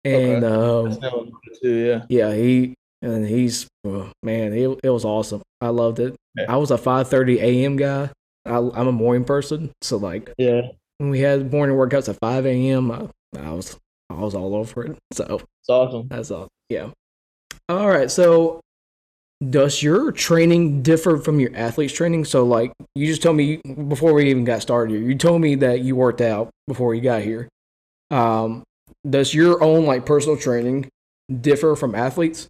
[0.05, 1.07] and okay.
[1.07, 5.43] um, yeah, yeah, he and he's oh, man, it, it was awesome.
[5.61, 6.15] I loved it.
[6.37, 6.47] Yeah.
[6.49, 7.77] I was a five thirty a.m.
[7.77, 8.11] guy.
[8.47, 10.63] I, am a morning person, so like yeah,
[10.99, 13.79] when we had morning workouts at five a.m., I, I was
[14.11, 14.99] I was all over it.
[15.13, 16.09] So it's awesome.
[16.09, 16.49] That's all.
[16.69, 16.91] Yeah.
[17.69, 18.11] All right.
[18.11, 18.61] So
[19.51, 22.25] does your training differ from your athlete's training?
[22.25, 23.57] So, like, you just told me
[23.89, 27.01] before we even got started here, you told me that you worked out before you
[27.01, 27.49] got here.
[28.11, 28.63] Um,
[29.09, 30.91] does your own like personal training
[31.41, 32.49] differ from athletes?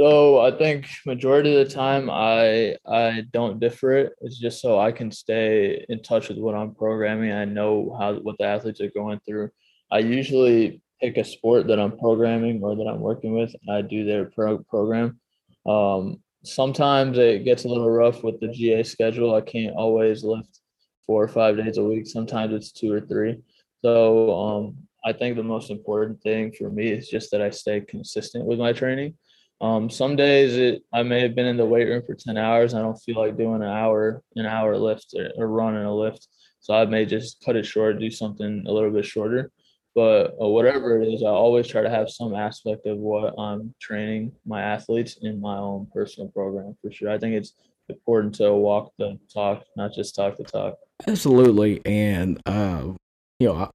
[0.00, 4.12] So I think majority of the time I I don't differ it.
[4.20, 7.32] It's just so I can stay in touch with what I'm programming.
[7.32, 9.50] I know how what the athletes are going through.
[9.90, 13.82] I usually pick a sport that I'm programming or that I'm working with, and I
[13.82, 15.18] do their pro- program.
[15.66, 19.34] Um, sometimes it gets a little rough with the GA schedule.
[19.34, 20.60] I can't always lift
[21.06, 22.06] four or five days a week.
[22.06, 23.38] Sometimes it's two or three.
[23.82, 27.80] So um, I think the most important thing for me is just that I stay
[27.80, 29.14] consistent with my training.
[29.60, 32.74] Um, some days it I may have been in the weight room for 10 hours.
[32.74, 36.28] I don't feel like doing an hour, an hour lift or, or running a lift.
[36.60, 39.50] So I may just cut it short, do something a little bit shorter.
[39.94, 43.74] But uh, whatever it is, I always try to have some aspect of what I'm
[43.80, 47.10] training my athletes in my own personal program for sure.
[47.10, 47.54] I think it's
[47.88, 50.76] important to walk the talk, not just talk the talk.
[51.06, 51.80] Absolutely.
[51.84, 52.92] And, uh,
[53.40, 53.70] you know,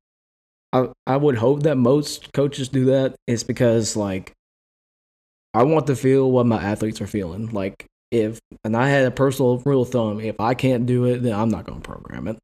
[0.73, 3.15] I, I, would hope that most coaches do that.
[3.27, 4.33] It's because, like,
[5.53, 7.51] I want to feel what my athletes are feeling.
[7.51, 11.19] Like, if, and I had a personal rule of thumb if I can't do it,
[11.19, 12.37] then I'm not going to program it.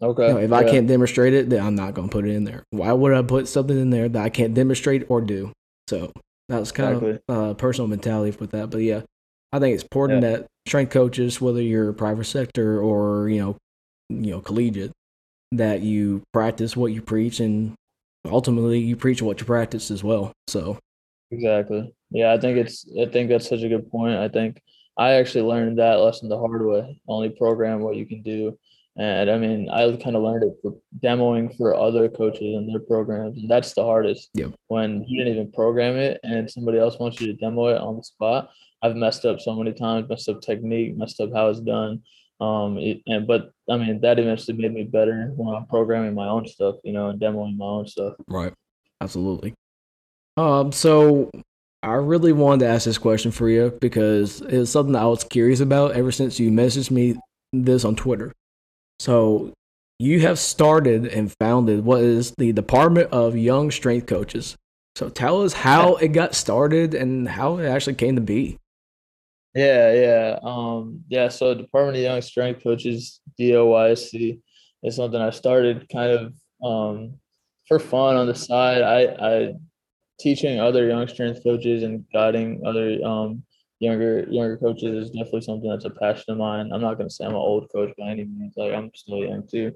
[0.00, 0.28] Okay.
[0.28, 2.44] You know, if I can't demonstrate it, then I'm not going to put it in
[2.44, 2.62] there.
[2.70, 5.52] Why would I put something in there that I can't demonstrate or do?
[5.88, 6.12] So
[6.48, 7.18] that was kind Exactly.
[7.28, 8.70] of uh, personal mentality with that.
[8.70, 9.02] But yeah,
[9.52, 10.30] I think it's important Yeah.
[10.30, 13.56] that strength coaches, whether you're private sector or you know,
[14.08, 14.92] you know, collegiate,
[15.52, 17.74] that you practice what you preach, and
[18.24, 20.32] ultimately you preach what you practice as well.
[20.48, 20.78] So
[21.30, 21.92] Exactly.
[22.10, 24.16] Yeah, I think it's I think that's such a good point.
[24.16, 24.62] I think
[24.96, 27.00] I actually learned that lesson the hard way.
[27.06, 28.58] Only program what you can do.
[28.96, 32.80] And I mean, I kind of learned it for demoing for other coaches and their
[32.80, 33.38] programs.
[33.38, 34.30] And that's the hardest.
[34.34, 34.54] Yep.
[34.66, 37.96] When you didn't even program it and somebody else wants you to demo it on
[37.96, 38.50] the spot.
[38.82, 42.02] I've messed up so many times, messed up technique, messed up how it's done.
[42.40, 46.28] Um, it, and but I mean, that eventually made me better when I'm programming my
[46.28, 48.14] own stuff, you know, and demoing my own stuff.
[48.28, 48.52] Right.
[49.00, 49.54] Absolutely.
[50.36, 51.30] Um, so
[51.82, 55.60] I really wanted to ask this question for you because it's something I was curious
[55.60, 57.16] about ever since you messaged me
[57.52, 58.32] this on Twitter.
[59.00, 59.52] So
[59.98, 64.56] you have started and founded what is the Department of Young Strength Coaches.
[64.96, 68.58] So tell us how it got started and how it actually came to be.
[69.58, 70.38] Yeah, yeah.
[70.42, 74.40] Um, yeah, so Department of Young Strength Coaches, DOYSC,
[74.84, 77.14] is something I started kind of um,
[77.66, 78.82] for fun on the side.
[78.82, 79.54] I, I
[80.20, 83.42] teaching other young strength coaches and guiding other um,
[83.80, 86.70] younger younger coaches is definitely something that's a passion of mine.
[86.72, 88.54] I'm not gonna say I'm an old coach by any means.
[88.56, 89.72] Like I'm still young too.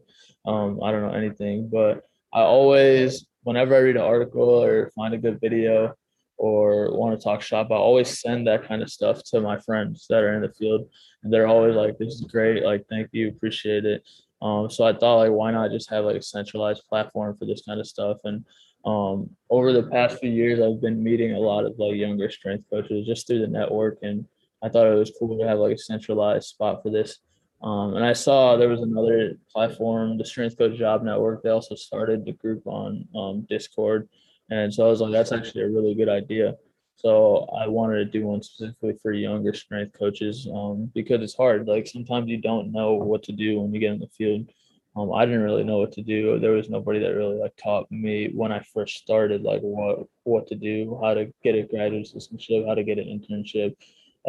[0.46, 5.14] Um, I don't know anything, but I always, whenever I read an article or find
[5.14, 5.94] a good video,
[6.42, 10.07] or want to talk shop, I always send that kind of stuff to my friends
[10.11, 10.88] that are in the field.
[11.22, 12.64] And they're always like, this is great.
[12.64, 13.28] Like, thank you.
[13.28, 14.02] Appreciate it.
[14.42, 17.62] Um, so I thought like, why not just have like a centralized platform for this
[17.62, 18.16] kind of stuff?
[18.24, 18.44] And
[18.85, 22.64] um, over the past few years, I've been meeting a lot of like younger strength
[22.68, 23.98] coaches just through the network.
[24.02, 24.26] And
[24.64, 27.20] I thought it was cool to have like a centralized spot for this.
[27.62, 31.44] Um, and I saw there was another platform, the Strength Coach Job Network.
[31.44, 34.09] They also started the group on um, Discord.
[34.52, 36.54] And so I was like, that's actually a really good idea.
[36.96, 41.66] So I wanted to do one specifically for younger strength coaches um, because it's hard.
[41.66, 44.50] Like sometimes you don't know what to do when you get in the field.
[44.94, 46.38] Um, I didn't really know what to do.
[46.38, 50.46] There was nobody that really like taught me when I first started, like what what
[50.48, 53.74] to do, how to get a graduate assistantship, how to get an internship,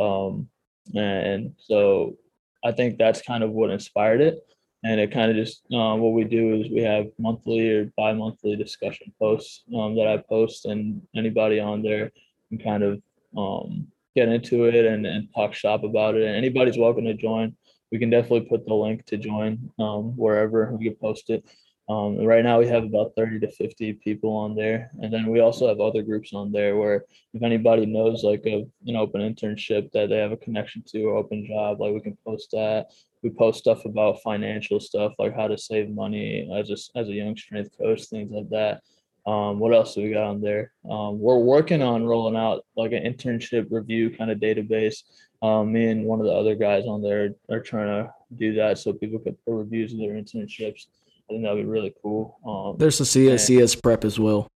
[0.02, 0.48] um,
[0.96, 2.16] and so
[2.64, 4.40] I think that's kind of what inspired it
[4.84, 8.56] and it kind of just uh, what we do is we have monthly or bi-monthly
[8.56, 12.12] discussion posts um, that i post and anybody on there
[12.50, 13.02] can kind of
[13.38, 16.24] um, get into it and, and talk shop about it.
[16.24, 17.56] And anybody's welcome to join.
[17.92, 21.46] We can definitely put the link to join um, wherever we post it
[21.94, 24.90] um, right now we have about 30 to 50 people on there.
[25.02, 28.66] And then we also have other groups on there where if anybody knows like a,
[28.88, 32.18] an open internship that they have a connection to or open job like we can
[32.26, 32.88] post that.
[33.22, 37.14] We post stuff about financial stuff like how to save money as a, as a
[37.14, 38.82] young strength coach things like that.
[39.30, 40.74] Um, what else do we got on there?
[40.90, 45.04] Um, we're working on rolling out like an internship review kind of database.
[45.42, 48.78] Um, me and one of the other guys on there are trying to do that
[48.78, 50.88] so people could put reviews of their internships
[51.34, 54.48] i think that'd be really cool um, There's the CSCS prep as well.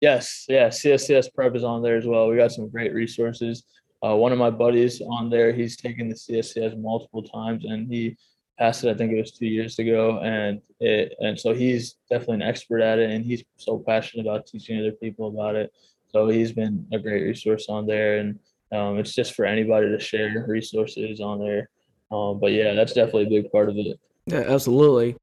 [0.00, 2.28] Yes, yeah, CSCS prep is on there as well.
[2.28, 3.62] We got some great resources.
[4.04, 8.16] Uh, one of my buddies on there, he's taken the CSCS multiple times, and he
[8.58, 8.90] passed it.
[8.90, 12.80] I think it was two years ago, and it and so he's definitely an expert
[12.80, 15.72] at it, and he's so passionate about teaching other people about it.
[16.08, 18.38] So he's been a great resource on there, and
[18.72, 21.68] Um, it's just for anybody to share resources on there.
[22.10, 23.98] Um, but yeah, that's definitely a big part of it.
[24.26, 25.16] Yeah, absolutely.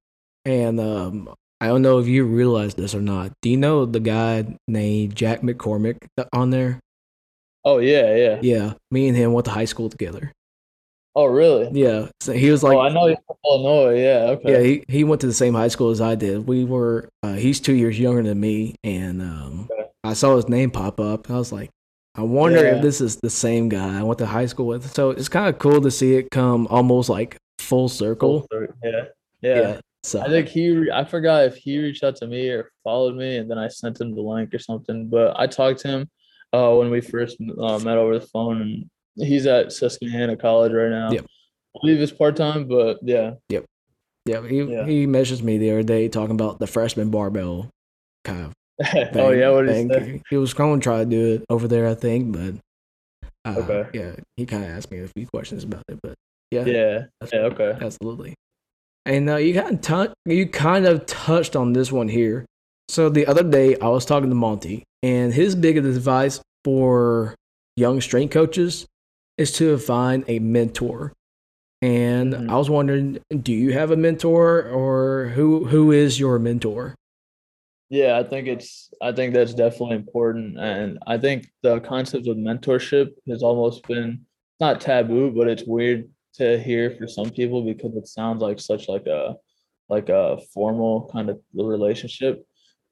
[0.45, 3.31] And um, I don't know if you realize this or not.
[3.41, 5.97] Do you know the guy named Jack McCormick
[6.33, 6.79] on there?
[7.63, 8.39] Oh yeah, yeah.
[8.41, 10.31] Yeah, me and him went to high school together.
[11.13, 11.69] Oh really?
[11.79, 12.07] Yeah.
[12.21, 14.01] So he was like, oh, I know he's from Illinois.
[14.01, 14.31] Yeah.
[14.31, 14.51] Okay.
[14.51, 16.47] Yeah, he, he went to the same high school as I did.
[16.47, 19.89] We were uh, he's two years younger than me, and um, okay.
[20.03, 21.29] I saw his name pop up.
[21.29, 21.69] I was like,
[22.15, 22.75] I wonder yeah.
[22.75, 24.91] if this is the same guy I went to high school with.
[24.93, 28.47] So it's kind of cool to see it come almost like full circle.
[28.49, 28.89] Full yeah.
[29.41, 29.55] yeah.
[29.55, 29.79] Yeah.
[30.03, 33.37] So I think he, I forgot if he reached out to me or followed me,
[33.37, 35.07] and then I sent him the link or something.
[35.07, 36.09] But I talked to him
[36.53, 40.89] uh, when we first uh, met over the phone, and he's at Susquehanna College right
[40.89, 41.11] now.
[41.11, 41.25] Yep.
[41.75, 43.33] I believe it's part time, but yeah.
[43.49, 43.65] Yep.
[44.25, 44.85] Yeah, he yeah.
[44.85, 47.69] he messaged me the other day talking about the freshman barbell
[48.23, 48.53] kind of.
[49.15, 49.89] oh yeah, what thing.
[49.89, 52.55] He, he was going to try to do it over there, I think, but
[53.45, 53.89] uh, okay.
[53.93, 56.15] Yeah, he kind of asked me a few questions about it, but
[56.51, 56.65] yeah.
[56.65, 56.99] Yeah.
[57.31, 57.39] Yeah.
[57.39, 57.77] Okay.
[57.81, 58.35] Absolutely.
[59.05, 62.45] And uh, you kind of t- you kind of touched on this one here.
[62.87, 67.35] So the other day I was talking to Monty, and his biggest advice for
[67.75, 68.85] young strength coaches
[69.37, 71.13] is to find a mentor.
[71.81, 72.49] And mm-hmm.
[72.49, 76.95] I was wondering, do you have a mentor or who who is your mentor?
[77.89, 80.59] Yeah, I think it's I think that's definitely important.
[80.59, 84.25] And I think the concept of mentorship has almost been
[84.59, 88.87] not taboo, but it's weird to hear for some people because it sounds like such
[88.87, 89.35] like a
[89.89, 92.45] like a formal kind of relationship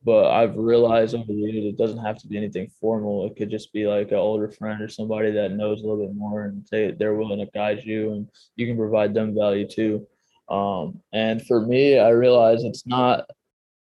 [0.03, 3.25] but I've realized over the years it doesn't have to be anything formal.
[3.25, 6.15] It could just be like an older friend or somebody that knows a little bit
[6.15, 10.07] more and they they're willing to guide you and you can provide them value too.
[10.47, 13.29] Um, and for me, I realize it's not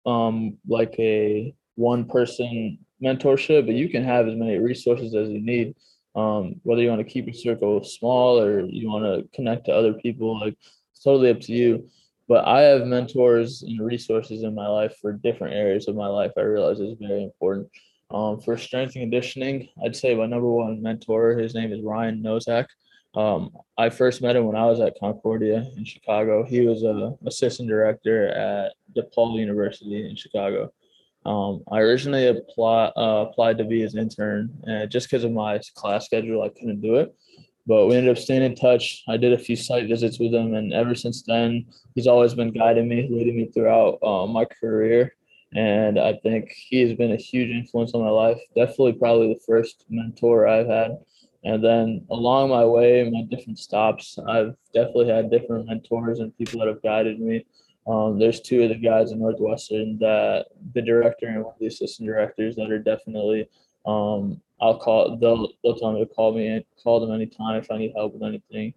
[0.05, 5.40] um, like a one person mentorship, but you can have as many resources as you
[5.40, 5.74] need.
[6.14, 9.72] Um, whether you want to keep your circle small or you want to connect to
[9.72, 10.56] other people, like
[10.90, 11.88] it's totally up to you
[12.32, 16.32] but I have mentors and resources in my life for different areas of my life.
[16.38, 17.68] I realize is very important.
[18.10, 22.22] Um, for strength and conditioning, I'd say my number one mentor, his name is Ryan
[22.22, 22.66] Nozak.
[23.14, 26.42] Um, I first met him when I was at Concordia in Chicago.
[26.42, 30.72] He was a assistant director at DePaul University in Chicago.
[31.24, 35.60] Um, I originally apply, uh, applied to be his intern, and just because of my
[35.74, 37.14] class schedule, I couldn't do it
[37.66, 39.04] but we ended up staying in touch.
[39.08, 42.52] I did a few site visits with him, and ever since then, he's always been
[42.52, 45.14] guiding me, leading me throughout uh, my career.
[45.54, 48.38] And I think he has been a huge influence on my life.
[48.56, 50.98] Definitely, probably the first mentor I've had.
[51.44, 56.60] And then along my way, my different stops, I've definitely had different mentors and people
[56.60, 57.44] that have guided me.
[57.87, 61.66] Um, there's two of the guys in Northwestern that the director and one of the
[61.66, 63.49] assistant directors that are definitely
[63.87, 65.16] um, I'll call.
[65.16, 68.14] They'll they'll tell me to call me and call them anytime if I need help
[68.14, 68.74] with anything.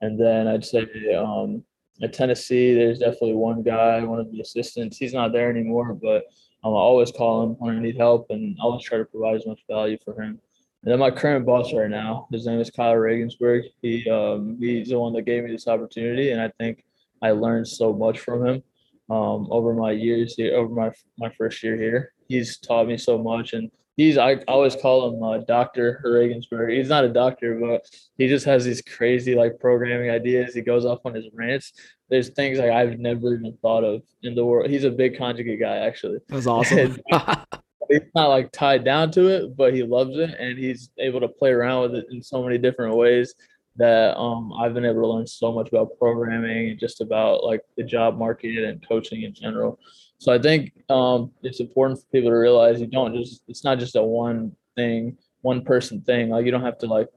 [0.00, 0.86] And then I'd say
[1.16, 1.64] um,
[2.02, 4.96] at Tennessee, there's definitely one guy, one of the assistants.
[4.96, 6.24] He's not there anymore, but
[6.62, 9.36] um, I always call him when I need help, and I always try to provide
[9.36, 10.38] as much value for him.
[10.82, 13.64] And then my current boss right now, his name is Kyle Regensburg.
[13.82, 16.84] He um, he's the one that gave me this opportunity, and I think
[17.22, 18.62] I learned so much from him
[19.10, 22.12] um, over my years here, over my my first year here.
[22.28, 26.76] He's taught me so much, and he's I always call him uh, Doctor Regensburg.
[26.76, 27.86] He's not a doctor, but
[28.18, 30.54] he just has these crazy like programming ideas.
[30.54, 31.72] He goes off on his rants.
[32.08, 34.70] There's things like I've never even thought of in the world.
[34.70, 36.18] He's a big conjugate guy, actually.
[36.28, 36.98] That's awesome.
[37.90, 41.28] he's not like tied down to it, but he loves it and he's able to
[41.28, 43.34] play around with it in so many different ways
[43.76, 47.62] that um, I've been able to learn so much about programming and just about like
[47.76, 49.78] the job market and coaching in general.
[50.18, 53.78] So I think um, it's important for people to realize you don't just it's not
[53.78, 56.30] just a one thing, one person thing.
[56.30, 57.08] Like you don't have to like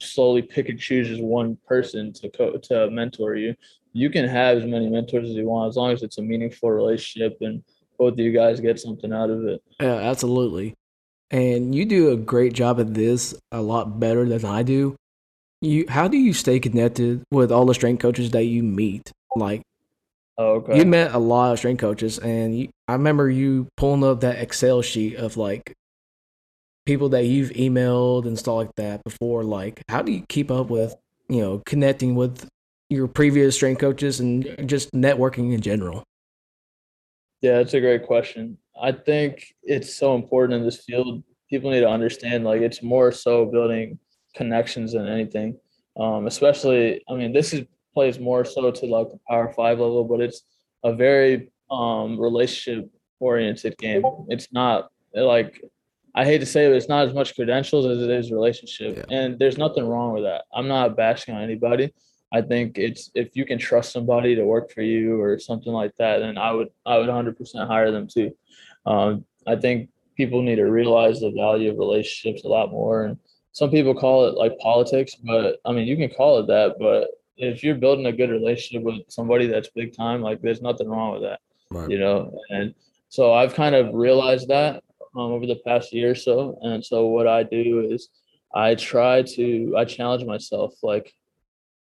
[0.00, 3.54] slowly pick and choose just one person to co- to mentor you.
[3.92, 6.70] You can have as many mentors as you want as long as it's a meaningful
[6.70, 7.62] relationship and
[7.98, 9.62] both of you guys get something out of it.
[9.80, 10.74] Yeah, absolutely.
[11.30, 14.96] And you do a great job at this, a lot better than I do.
[15.62, 19.10] You, how do you stay connected with all the strength coaches that you meet?
[19.34, 19.62] Like,
[20.38, 20.78] Oh, okay.
[20.78, 24.38] You met a lot of strength coaches, and you, I remember you pulling up that
[24.38, 25.72] Excel sheet of like
[26.84, 29.44] people that you've emailed and stuff like that before.
[29.44, 30.94] Like, how do you keep up with
[31.28, 32.46] you know connecting with
[32.90, 36.04] your previous strength coaches and just networking in general?
[37.40, 38.58] Yeah, that's a great question.
[38.80, 41.22] I think it's so important in this field.
[41.48, 43.98] People need to understand like it's more so building
[44.36, 45.58] connections than anything.
[45.98, 47.64] Um, especially, I mean, this is
[47.94, 50.42] plays more so to like the power five level, but it's
[50.84, 54.04] a very um, relationship oriented game.
[54.28, 55.62] It's not like
[56.14, 58.96] I hate to say it, it's not as much credentials as it is relationship.
[58.96, 59.16] Yeah.
[59.16, 60.44] And there's nothing wrong with that.
[60.52, 61.92] I'm not bashing on anybody.
[62.32, 65.94] I think it's if you can trust somebody to work for you or something like
[65.96, 68.36] that, then I would I would 100% hire them too.
[68.84, 73.04] Um, I think people need to realize the value of relationships a lot more.
[73.04, 73.18] And
[73.56, 76.74] some people call it like politics, but I mean you can call it that.
[76.78, 80.90] But if you're building a good relationship with somebody that's big time, like there's nothing
[80.90, 81.40] wrong with that.
[81.70, 81.88] Right.
[81.88, 82.74] You know, and
[83.08, 84.84] so I've kind of realized that
[85.16, 86.58] um, over the past year or so.
[86.60, 88.10] And so what I do is
[88.54, 90.74] I try to I challenge myself.
[90.82, 91.14] Like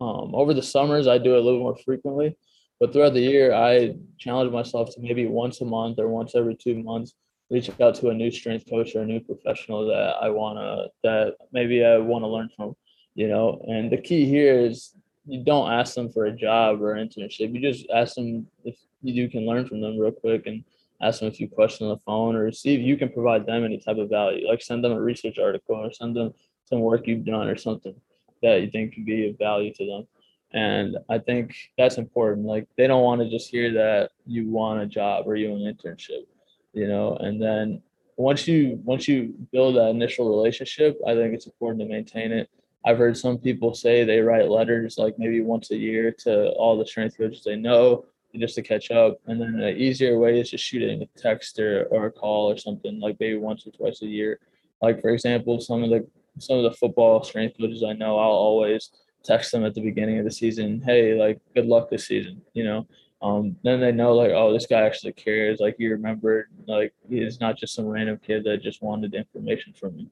[0.01, 2.37] um, over the summers, I do it a little more frequently,
[2.79, 6.55] but throughout the year, I challenge myself to maybe once a month or once every
[6.55, 7.15] two months
[7.51, 11.37] reach out to a new strength coach or a new professional that I wanna that
[11.53, 12.77] maybe I want to learn from.
[13.15, 14.95] You know, and the key here is
[15.27, 17.53] you don't ask them for a job or internship.
[17.53, 20.65] You just ask them if you can learn from them real quick and
[21.03, 23.65] ask them a few questions on the phone or see if you can provide them
[23.65, 24.49] any type of value.
[24.49, 26.33] Like send them a research article or send them
[26.65, 27.95] some work you've done or something
[28.43, 30.07] that you think could be of value to them.
[30.53, 32.47] And I think that's important.
[32.47, 35.63] Like they don't want to just hear that you want a job or you want
[35.63, 36.23] an internship,
[36.73, 37.83] you know, and then
[38.17, 42.51] once you once you build that initial relationship, I think it's important to maintain it.
[42.85, 46.79] I've heard some people say they write letters like maybe once a year to all
[46.79, 48.07] the strength coaches they know
[48.37, 49.19] just to catch up.
[49.27, 52.57] And then an easier way is just shooting a text or, or a call or
[52.57, 54.41] something like maybe once or twice a year.
[54.83, 56.07] Like for example, some of the
[56.39, 58.91] some of the football strength coaches I know, I'll always
[59.25, 62.65] text them at the beginning of the season, hey, like good luck this season, you
[62.65, 62.87] know.
[63.21, 65.59] Um, then they know like, oh, this guy actually cares.
[65.61, 69.97] Like you remembered, like he's not just some random kid that just wanted information from
[69.97, 70.09] me,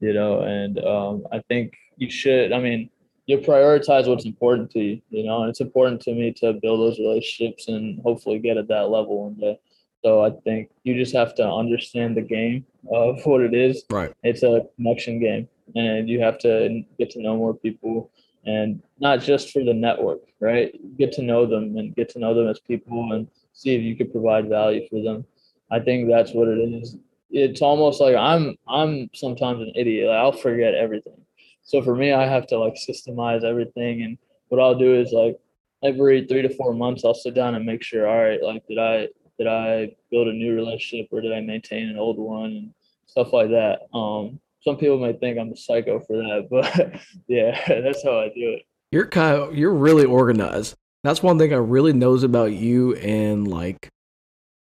[0.00, 0.40] you know.
[0.40, 2.52] And um, I think you should.
[2.52, 2.90] I mean,
[3.26, 6.80] you prioritize what's important to you, you know, and it's important to me to build
[6.80, 9.58] those relationships and hopefully get at that level one day.
[10.04, 13.84] So I think you just have to understand the game of what it is.
[13.90, 14.12] Right.
[14.22, 18.10] It's a connection game, and you have to get to know more people,
[18.48, 20.72] and not just for the network, right?
[20.96, 23.96] Get to know them and get to know them as people, and see if you
[23.96, 25.24] could provide value for them.
[25.70, 26.96] I think that's what it is.
[27.30, 30.08] It's almost like I'm I'm sometimes an idiot.
[30.08, 31.24] Like I'll forget everything
[31.68, 34.02] so for me, I have to like systemize everything.
[34.02, 34.16] And
[34.48, 35.38] what I'll do is like
[35.84, 38.78] every three to four months, I'll sit down and make sure, all right, like did
[38.78, 42.74] I did I build a new relationship or did I maintain an old one and
[43.04, 43.80] stuff like that.
[43.92, 48.28] Um, some people might think I'm a psycho for that, but yeah, that's how I
[48.28, 48.62] do it.
[48.92, 50.74] You're kind of you're really organized.
[51.04, 53.88] That's one thing I really knows about you and like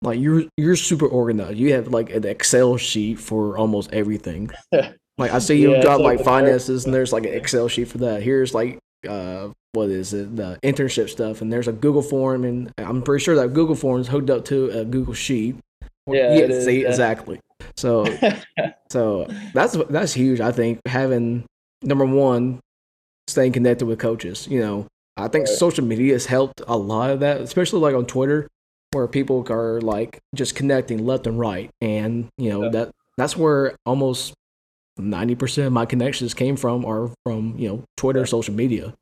[0.02, 1.58] like you're you're super organized.
[1.58, 4.50] You have like an Excel sheet for almost everything.
[5.18, 7.98] Like I see you yeah, drop like, finances, and there's like an Excel sheet for
[7.98, 8.22] that.
[8.22, 10.34] Here's like uh, what is it?
[10.34, 14.00] The internship stuff, and there's a Google form, and I'm pretty sure that Google form
[14.00, 15.56] is hooked up to a Google sheet.
[16.06, 16.88] Yeah, yeah see, yeah.
[16.88, 17.38] exactly.
[17.76, 18.04] So,
[18.90, 20.40] so that's that's huge.
[20.40, 21.44] I think having
[21.82, 22.60] number one,
[23.28, 24.46] staying connected with coaches.
[24.48, 25.56] You know, I think right.
[25.56, 28.48] social media has helped a lot of that, especially like on Twitter,
[28.92, 32.70] where people are like just connecting left and right, and you know yeah.
[32.70, 34.34] that that's where almost
[34.98, 38.94] 90% of my connections came from are from, you know, Twitter, social media.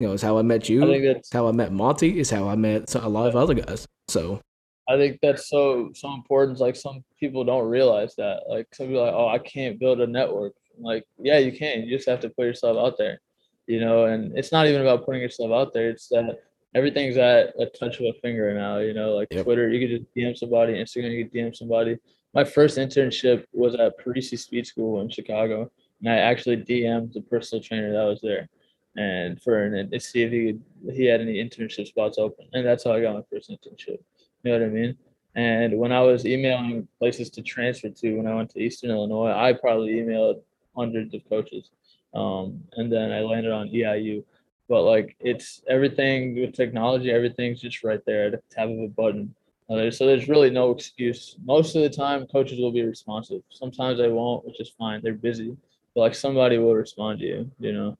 [0.00, 0.84] You know, it's how I met you.
[0.84, 2.18] I it's how I met Monty.
[2.20, 3.86] It's how I met a lot of other guys.
[4.08, 4.40] So
[4.88, 6.60] I think that's so so important.
[6.60, 8.42] Like some people don't realize that.
[8.48, 10.54] Like some people like, oh, I can't build a network.
[10.78, 11.82] like, yeah, you can.
[11.82, 13.20] You just have to put yourself out there.
[13.66, 15.88] You know, and it's not even about putting yourself out there.
[15.88, 16.42] It's that
[16.74, 18.78] everything's at a touch of a finger now.
[18.78, 19.44] You know, like yep.
[19.44, 20.74] Twitter, you could just DM somebody.
[20.74, 21.98] Instagram, you could DM somebody
[22.34, 25.70] my first internship was at Parisi Speed School in Chicago,
[26.00, 28.48] and I actually DM'd the personal trainer that was there,
[28.96, 32.66] and for an to see if he could, he had any internship spots open, and
[32.66, 33.98] that's how I got my first internship.
[34.44, 34.96] You know what I mean?
[35.34, 39.32] And when I was emailing places to transfer to when I went to Eastern Illinois,
[39.32, 40.42] I probably emailed
[40.76, 41.70] hundreds of coaches,
[42.14, 44.22] um, and then I landed on EIU.
[44.68, 48.88] But like it's everything with technology, everything's just right there at the tap of a
[48.88, 49.34] button
[49.70, 51.36] uh, so there's really no excuse.
[51.44, 53.42] Most of the time, coaches will be responsive.
[53.48, 55.00] Sometimes they won't, which is fine.
[55.02, 55.56] They're busy,
[55.94, 57.50] but like somebody will respond to you.
[57.58, 57.98] You know,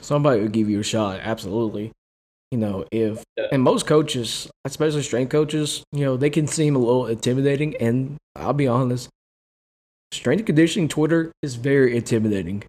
[0.00, 1.20] somebody will give you a shot.
[1.22, 1.92] Absolutely.
[2.50, 6.78] You know, if and most coaches, especially strength coaches, you know, they can seem a
[6.78, 7.76] little intimidating.
[7.76, 9.08] And I'll be honest,
[10.12, 12.62] strength conditioning Twitter is very intimidating.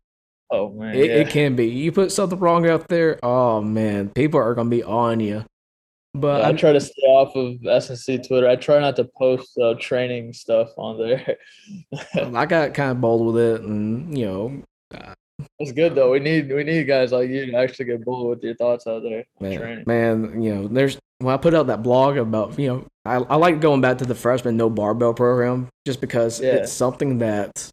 [0.50, 1.16] Oh man, it, yeah.
[1.18, 1.68] it can be.
[1.68, 5.44] You put something wrong out there, oh man, people are gonna be on you.
[6.14, 8.48] But yeah, I try to stay off of SNC Twitter.
[8.48, 11.38] I try not to post uh, training stuff on there.
[12.36, 14.64] I got kind of bold with it, and you know,
[15.60, 16.12] it's good though.
[16.12, 19.04] We need we need guys like you to actually get bold with your thoughts out
[19.04, 19.26] there.
[19.40, 23.16] Man, man, you know, there's when I put out that blog about you know, I,
[23.16, 26.56] I like going back to the freshman no barbell program just because yeah.
[26.56, 27.70] it's something that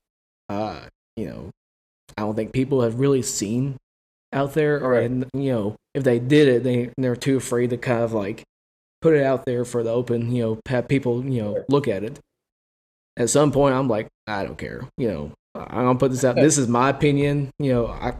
[0.49, 0.81] uh,
[1.17, 1.51] you know,
[2.17, 3.77] I don't think people have really seen
[4.33, 5.05] out there, or Right.
[5.05, 8.43] and you know, if they did it, they they're too afraid to kind of like
[9.03, 12.03] put it out there for the open, you know, have people you know look at
[12.03, 12.19] it.
[13.17, 16.37] At some point, I'm like, I don't care, you know, I'm gonna put this out.
[16.37, 18.15] This is my opinion, you know, I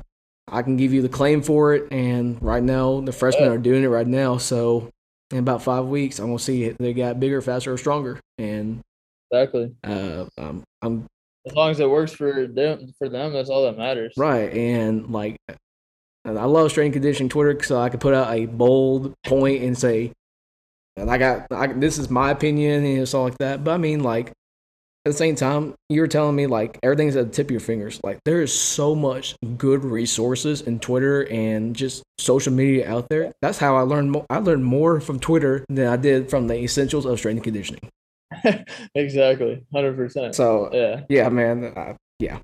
[0.47, 3.83] I can give you the claim for it, and right now the freshmen are doing
[3.83, 4.91] it right now, so.
[5.31, 6.77] In about five weeks, I'm gonna see it.
[6.79, 8.81] They got bigger, faster, or stronger, and
[9.33, 9.75] Exactly.
[9.83, 11.07] uh, I'm I'm
[11.47, 14.13] As long as it works for them, for them, that's all that matters.
[14.19, 15.37] Right, and like,
[16.27, 20.13] I love strength conditioning Twitter so I could put out a bold point and say,
[20.95, 23.65] and I got, I, this is my opinion and it's all like that.
[23.65, 24.31] But I mean, like,
[25.07, 27.61] at the same time, you were telling me like everything's at the tip of your
[27.61, 28.01] fingers.
[28.03, 33.33] Like, there is so much good resources in Twitter and just social media out there.
[33.43, 34.13] That's how I learned.
[34.13, 37.45] Mo- I learned more from Twitter than I did from the essentials of strength and
[37.45, 37.91] conditioning.
[38.95, 39.65] exactly.
[39.73, 40.35] Hundred percent.
[40.35, 41.03] So Yeah.
[41.09, 41.65] Yeah, man.
[41.77, 42.39] Uh, yeah.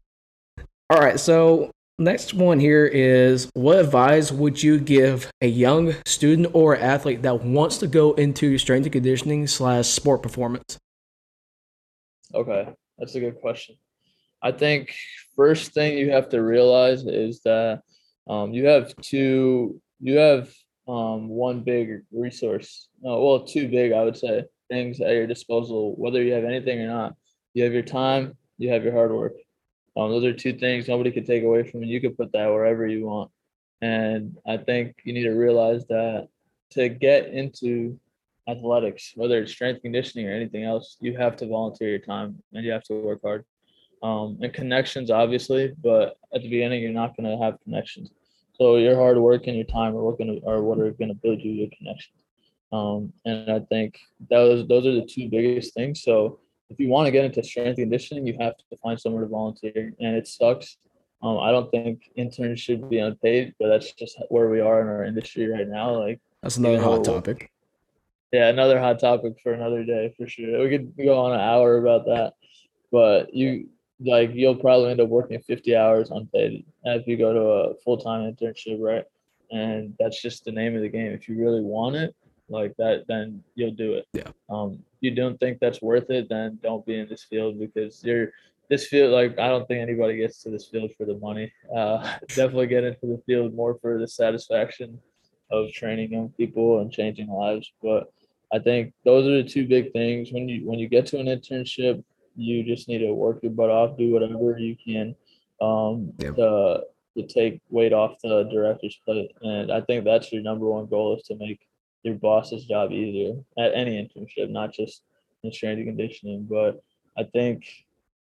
[0.90, 1.18] All right.
[1.18, 7.22] So next one here is what advice would you give a young student or athlete
[7.22, 10.78] that wants to go into strength and conditioning slash sport performance?
[12.34, 12.68] Okay,
[12.98, 13.76] that's a good question.
[14.42, 14.94] I think
[15.36, 17.82] first thing you have to realize is that
[18.28, 20.50] um, you have two, you have
[20.88, 22.88] um, one big resource.
[23.02, 26.80] No, well, two big, I would say, things at your disposal, whether you have anything
[26.80, 27.14] or not.
[27.52, 29.34] You have your time, you have your hard work.
[29.96, 31.92] Um, those are two things nobody can take away from you.
[31.92, 33.30] You can put that wherever you want.
[33.82, 36.28] And I think you need to realize that
[36.70, 37.98] to get into
[38.49, 42.64] athletics, whether it's strength conditioning or anything else, you have to volunteer your time and
[42.64, 43.45] you have to work hard.
[44.03, 48.11] Um, and connections, obviously, but at the beginning, you're not going to have connections.
[48.55, 51.41] So your hard work and your time are working are what are going to build
[51.41, 52.16] you your connections.
[52.72, 56.03] Um, and I think those those are the two biggest things.
[56.03, 56.38] So
[56.68, 59.93] if you want to get into strength conditioning, you have to find somewhere to volunteer,
[59.99, 60.76] and it sucks.
[61.22, 64.88] Um, I don't think interns should be unpaid, but that's just where we are in
[64.88, 65.99] our industry right now.
[65.99, 67.51] Like That's another hot know, topic.
[68.32, 70.62] Yeah, another hot topic for another day for sure.
[70.62, 72.34] We could go on an hour about that,
[72.92, 73.68] but you
[74.00, 77.98] like you'll probably end up working 50 hours unpaid if you go to a full
[77.98, 79.04] time internship, right?
[79.50, 81.12] And that's just the name of the game.
[81.12, 82.14] If you really want it
[82.48, 84.06] like that, then you'll do it.
[84.12, 84.30] Yeah.
[84.48, 88.02] Um, if you don't think that's worth it, then don't be in this field because
[88.04, 88.32] you're
[88.68, 89.12] this field.
[89.12, 91.52] Like I don't think anybody gets to this field for the money.
[91.74, 95.00] Uh, definitely get into the field more for the satisfaction
[95.50, 97.72] of training young people and changing lives.
[97.82, 98.12] But
[98.53, 100.32] I think those are the two big things.
[100.32, 102.03] When you when you get to an internship,
[102.36, 105.14] you just need to work your butt off, do whatever you can
[105.61, 106.82] um, to
[107.16, 109.32] to take weight off the director's plate.
[109.42, 111.61] And I think that's your number one goal is to make
[112.03, 115.03] your boss's job easier at any internship, not just
[115.42, 116.46] in strength and conditioning.
[116.48, 116.82] But
[117.18, 117.64] I think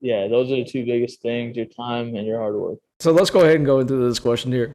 [0.01, 2.79] yeah, those are the two biggest things: your time and your hard work.
[2.99, 4.73] So let's go ahead and go into this question here.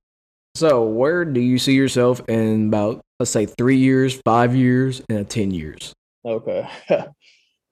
[0.55, 5.31] So where do you see yourself in about let's say three years, five years, and
[5.31, 5.95] ten years?
[6.27, 6.68] Okay.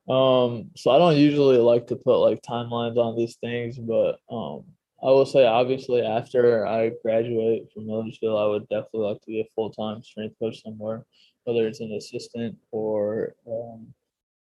[0.09, 4.65] um, so I don't usually like to put like timelines on these things, but um,
[5.03, 9.41] I will say obviously after I graduate from Millersville, I would definitely like to be
[9.43, 11.05] a full time strength coach somewhere,
[11.45, 13.93] whether it's an assistant or um,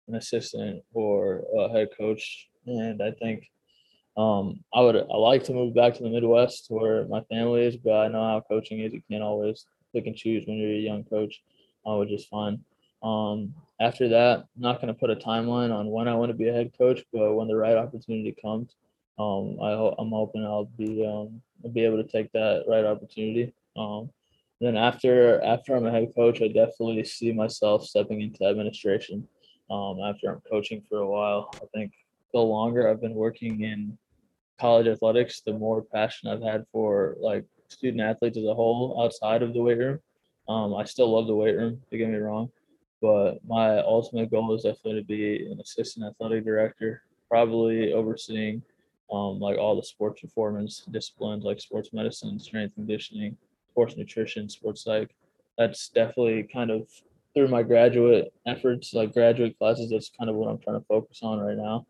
[0.07, 2.47] an assistant or a head coach.
[2.66, 3.49] And I think
[4.16, 7.76] um, I would I like to move back to the Midwest where my family is,
[7.76, 8.93] but I know how coaching is.
[8.93, 11.42] You can't always pick and choose when you're a young coach,
[11.86, 12.64] uh, which is fine.
[13.04, 16.38] Um, after that, I'm not going to put a timeline on when I want to
[16.38, 18.76] be a head coach, but when the right opportunity comes,
[19.18, 22.86] um, I ho- I'm hoping I'll be um, I'll be able to take that right
[22.86, 23.54] opportunity.
[23.76, 24.10] Um,
[24.60, 29.28] then after after I'm a head coach, I definitely see myself stepping into administration.
[29.70, 31.94] Um, after I'm coaching for a while, I think
[32.34, 33.98] the longer I've been working in
[34.60, 39.41] college athletics, the more passion I've had for like student athletes as a whole outside
[39.43, 39.99] of the weight room.
[40.47, 42.51] Um, I still love the weight room, don't get me wrong,
[43.01, 48.61] but my ultimate goal is definitely to be an assistant athletic director, probably overseeing
[49.11, 53.38] um, like all the sports performance disciplines like sports medicine, strength conditioning,
[53.69, 55.13] sports nutrition, sports psych.
[55.57, 56.88] That's definitely kind of
[57.34, 59.89] through my graduate efforts, like graduate classes.
[59.89, 61.86] That's kind of what I'm trying to focus on right now.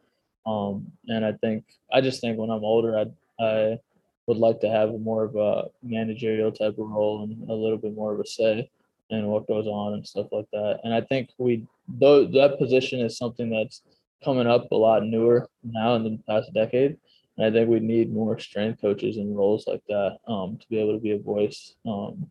[0.46, 3.06] Um, and I think I just think when I'm older, I
[3.44, 3.80] I
[4.28, 7.96] would like to have more of a managerial type of role and a little bit
[7.96, 8.70] more of a say
[9.10, 10.80] in what goes on and stuff like that.
[10.84, 13.82] And I think we though that position is something that's
[14.24, 16.98] coming up a lot newer now in the past decade.
[17.38, 20.80] And I think we need more strength coaches in roles like that um, to be
[20.80, 21.76] able to be a voice.
[21.88, 22.30] Um,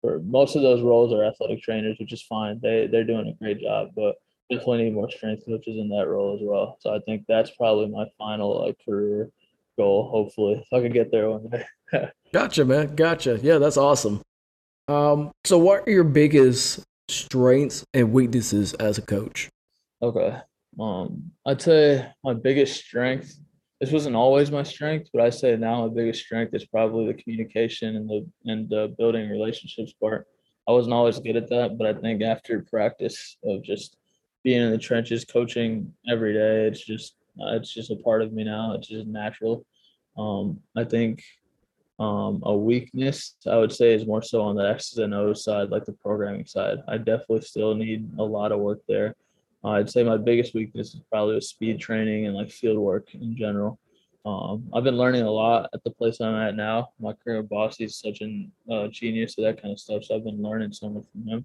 [0.00, 2.60] for most of those roles are athletic trainers, which is fine.
[2.62, 4.16] They they're doing a great job, but
[4.50, 6.76] definitely need more strength coaches in that role as well.
[6.80, 9.30] So I think that's probably my final like career
[9.76, 10.08] goal.
[10.10, 11.64] Hopefully, if I could get there one day.
[12.32, 12.94] gotcha, man.
[12.94, 13.38] Gotcha.
[13.42, 14.22] Yeah, that's awesome.
[14.88, 19.48] Um, so what are your biggest strengths and weaknesses as a coach?
[20.02, 20.36] Okay.
[20.80, 23.38] Um, I'd say my biggest strength.
[23.80, 27.20] This wasn't always my strength, but I say now my biggest strength is probably the
[27.20, 30.26] communication and the and the building relationships part.
[30.68, 33.96] I wasn't always good at that, but I think after practice of just
[34.44, 38.32] being in the trenches, coaching every day, it's just uh, it's just a part of
[38.32, 38.74] me now.
[38.74, 39.64] It's just natural.
[40.16, 41.22] Um, I think
[41.98, 45.70] um, a weakness I would say is more so on the X's and O's side,
[45.70, 46.78] like the programming side.
[46.88, 49.14] I definitely still need a lot of work there.
[49.64, 53.14] Uh, I'd say my biggest weakness is probably with speed training and like field work
[53.14, 53.78] in general.
[54.24, 56.90] Um, I've been learning a lot at the place I'm at now.
[57.00, 60.04] My current boss, he's such a uh, genius to that kind of stuff.
[60.04, 61.44] So I've been learning so much from him.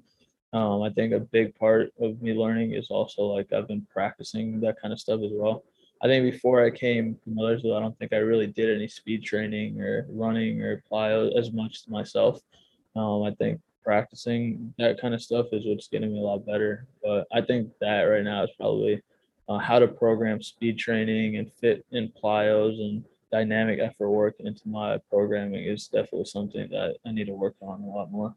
[0.53, 4.59] Um, I think a big part of me learning is also like I've been practicing
[4.61, 5.63] that kind of stuff as well.
[6.01, 9.23] I think before I came to Millersville, I don't think I really did any speed
[9.23, 12.41] training or running or plyo as much to myself.
[12.95, 16.85] Um, I think practicing that kind of stuff is what's getting me a lot better.
[17.01, 19.01] But I think that right now is probably
[19.49, 24.61] uh, how to program speed training and fit in plyos and dynamic effort work into
[24.67, 28.35] my programming is definitely something that I need to work on a lot more.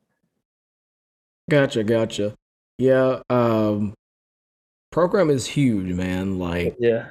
[1.49, 2.35] Gotcha, gotcha.
[2.79, 3.95] Yeah, um
[4.91, 6.39] program is huge, man.
[6.39, 7.11] Like yeah.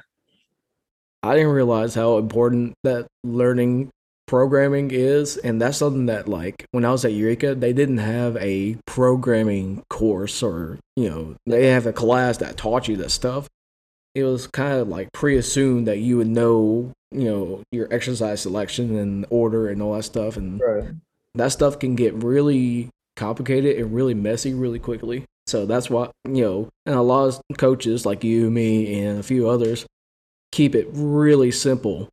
[1.22, 3.90] I didn't realize how important that learning
[4.30, 8.36] programming is and that's something that like when i was at eureka they didn't have
[8.36, 13.48] a programming course or you know they have a class that taught you that stuff
[14.14, 18.96] it was kind of like pre-assumed that you would know you know your exercise selection
[18.96, 20.84] and order and all that stuff and right.
[21.34, 26.44] that stuff can get really complicated and really messy really quickly so that's why you
[26.44, 29.86] know and a lot of coaches like you me and a few others
[30.52, 32.08] keep it really simple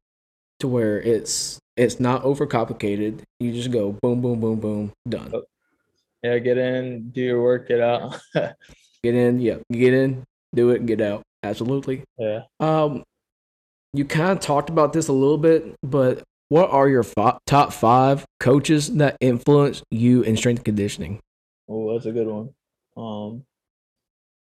[0.59, 3.21] to where it's it's not overcomplicated.
[3.39, 5.31] You just go boom, boom, boom, boom, done.
[5.33, 5.43] Oh,
[6.23, 8.19] yeah, get in, do your work, get out.
[8.33, 10.23] get in, yeah, get in,
[10.55, 11.21] do it, get out.
[11.43, 12.03] Absolutely.
[12.17, 12.41] Yeah.
[12.59, 13.03] Um,
[13.93, 17.73] you kind of talked about this a little bit, but what are your f- top
[17.73, 21.19] five coaches that influence you in strength conditioning?
[21.69, 22.49] Oh, that's a good one.
[22.95, 23.43] Um,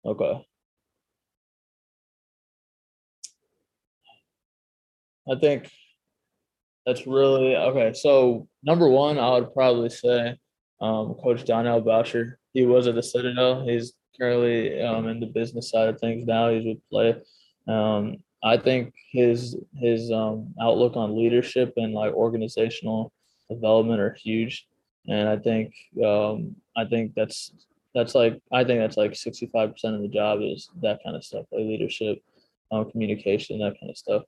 [0.04, 0.44] okay.
[5.30, 5.70] I think
[6.86, 7.92] that's really okay.
[7.94, 10.36] So number one, I would probably say
[10.80, 12.38] um, Coach Donnell Boucher.
[12.52, 13.64] He was at the Citadel.
[13.64, 16.50] He's currently um, in the business side of things now.
[16.50, 17.16] He's with play.
[17.68, 23.12] Um, I think his his um, outlook on leadership and like organizational
[23.48, 24.66] development are huge,
[25.08, 25.72] and I think
[26.04, 27.52] um, I think that's
[27.94, 31.14] that's like I think that's like sixty five percent of the job is that kind
[31.14, 32.18] of stuff, like leadership,
[32.72, 34.22] um, communication, that kind of stuff.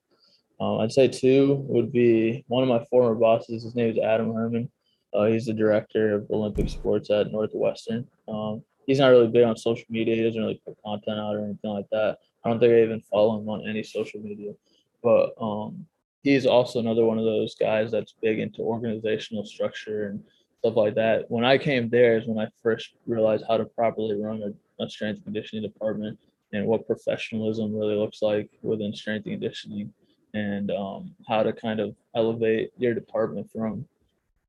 [0.59, 3.63] Um, I'd say two would be one of my former bosses.
[3.63, 4.69] His name is Adam Herman.
[5.13, 8.07] Uh, he's the director of Olympic sports at Northwestern.
[8.27, 10.15] Um, he's not really big on social media.
[10.15, 12.17] He doesn't really put content out or anything like that.
[12.43, 14.53] I don't think I even follow him on any social media.
[15.01, 15.85] But um,
[16.23, 20.23] he's also another one of those guys that's big into organizational structure and
[20.59, 21.29] stuff like that.
[21.29, 24.89] When I came there is when I first realized how to properly run a, a
[24.89, 26.17] strength conditioning department
[26.53, 29.93] and what professionalism really looks like within strength and conditioning
[30.35, 33.87] and um, how to kind of elevate your department from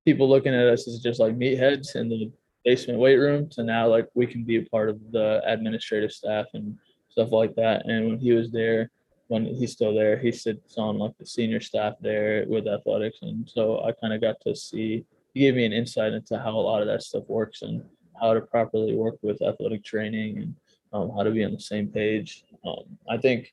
[0.04, 2.30] people looking at us as just like meatheads in the
[2.64, 6.46] basement weight room to now like we can be a part of the administrative staff
[6.54, 6.76] and
[7.08, 7.86] stuff like that.
[7.86, 8.90] And when he was there,
[9.28, 13.48] when he's still there, he sits on like the senior staff there with athletics, and
[13.48, 15.04] so I kind of got to see.
[15.34, 17.82] He gave me an insight into how a lot of that stuff works and
[18.20, 20.54] how to properly work with athletic training and
[20.92, 22.44] um, how to be on the same page.
[22.64, 23.52] Um, I think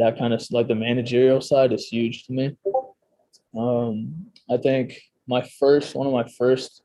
[0.00, 2.56] that kind of like the managerial side is huge to me.
[3.56, 6.82] Um, I think my first one of my first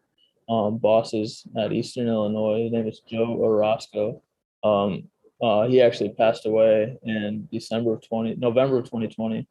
[0.50, 4.22] um, bosses at Eastern Illinois, his name is Joe Orozco.
[4.64, 5.10] Um,
[5.42, 9.48] uh, he actually passed away in December of 20, November of 2020.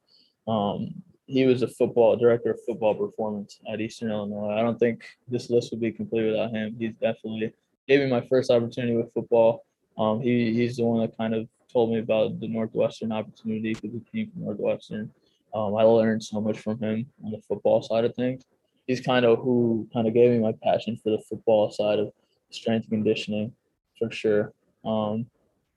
[0.46, 4.56] Um, he was a football director of football performance at Eastern Illinois.
[4.58, 6.76] I don't think this list would be complete without him.
[6.78, 7.52] He's definitely
[7.88, 9.64] gave me my first opportunity with football.
[9.96, 13.90] Um, he he's the one that kind of told me about the Northwestern opportunity because
[13.92, 15.10] he came from Northwestern.
[15.52, 18.44] Um, I learned so much from him on the football side of things.
[18.86, 22.12] He's kind of who kind of gave me my passion for the football side of
[22.50, 23.52] strength conditioning,
[23.98, 24.52] for sure.
[24.84, 25.26] Um,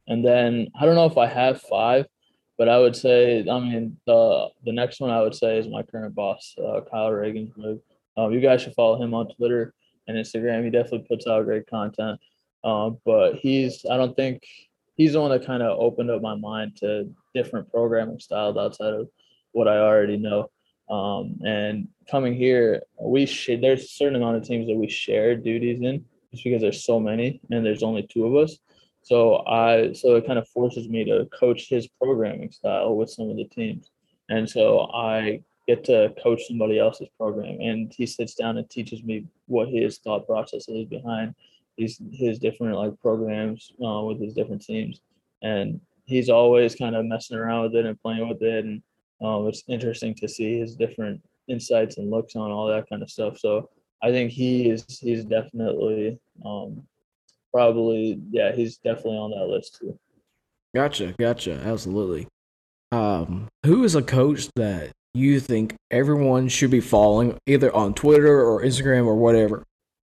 [0.08, 2.06] and then I don't know if I have five,
[2.58, 5.84] but I would say, I mean, the the next one I would say is my
[5.84, 7.52] current boss, uh, Kyle Reagan.
[8.18, 9.74] Um, you guys should follow him on Twitter
[10.08, 10.64] and Instagram.
[10.64, 12.20] He definitely puts out great content.
[12.64, 14.43] Um, but he's, I don't think
[14.98, 18.93] he's the one that kind of opened up my mind to different programming styles outside
[18.93, 19.08] of
[19.52, 20.50] what I already know.
[20.89, 25.36] Um, and coming here, we sh- there's a certain amount of teams that we share
[25.36, 28.58] duties in, just because there's so many and there's only two of us.
[29.04, 33.30] So I so it kind of forces me to coach his programming style with some
[33.30, 33.89] of the teams,
[34.30, 39.04] and so I get to coach somebody else's program, and he sits down and teaches
[39.04, 41.36] me what his thought process is behind
[41.78, 45.01] his his different like programs uh, with his different teams,
[45.41, 48.82] and he's always kind of messing around with it and playing with it, and
[49.21, 53.09] um, it's interesting to see his different insights and looks on all that kind of
[53.09, 53.38] stuff.
[53.38, 53.69] So
[54.01, 56.84] I think he is he's definitely um,
[57.51, 59.97] probably yeah he's definitely on that list too.
[60.75, 62.28] Gotcha, gotcha, absolutely.
[62.91, 68.43] Um, who is a coach that you think everyone should be following either on Twitter
[68.43, 69.63] or Instagram or whatever?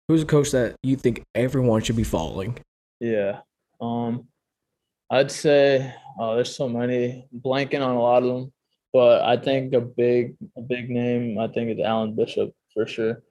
[0.08, 2.58] Who's a coach that you think everyone should be following?
[3.00, 3.40] Yeah.
[3.80, 4.28] Um,
[5.10, 8.52] I'd say uh, there's so many blanking on a lot of them,
[8.92, 13.22] but I think a big a big name I think is Alan Bishop for sure.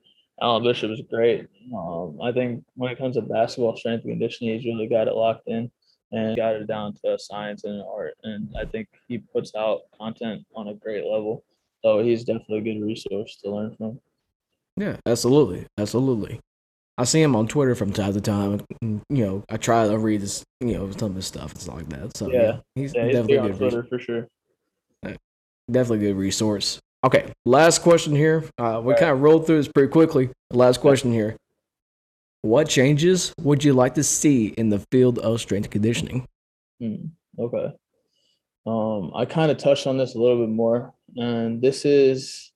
[0.42, 1.46] Alan Bishop is great.
[1.72, 5.14] Um, I think when it comes to basketball strength and conditioning, he's really got it
[5.14, 5.70] locked in
[6.10, 8.14] and got it down to science and art.
[8.24, 11.44] And I think he puts out content on a great level.
[11.82, 14.00] So he's definitely a good resource to learn from.
[14.76, 16.40] Yeah, absolutely, absolutely.
[16.96, 18.60] I see him on Twitter from time to time.
[18.80, 21.60] And, you know, I try to read his, you know, some of his stuff and
[21.60, 22.16] stuff like that.
[22.16, 24.28] So yeah, yeah he's, yeah, he's definitely good Twitter for sure.
[25.70, 26.78] Definitely good resource.
[27.04, 28.44] Okay, last question here.
[28.58, 30.30] Uh, we kind of rolled through this pretty quickly.
[30.50, 31.36] Last question here.
[32.42, 36.26] What changes would you like to see in the field of strength conditioning?
[36.80, 37.06] Hmm,
[37.38, 37.72] okay.
[38.66, 42.52] Um, I kind of touched on this a little bit more, and this is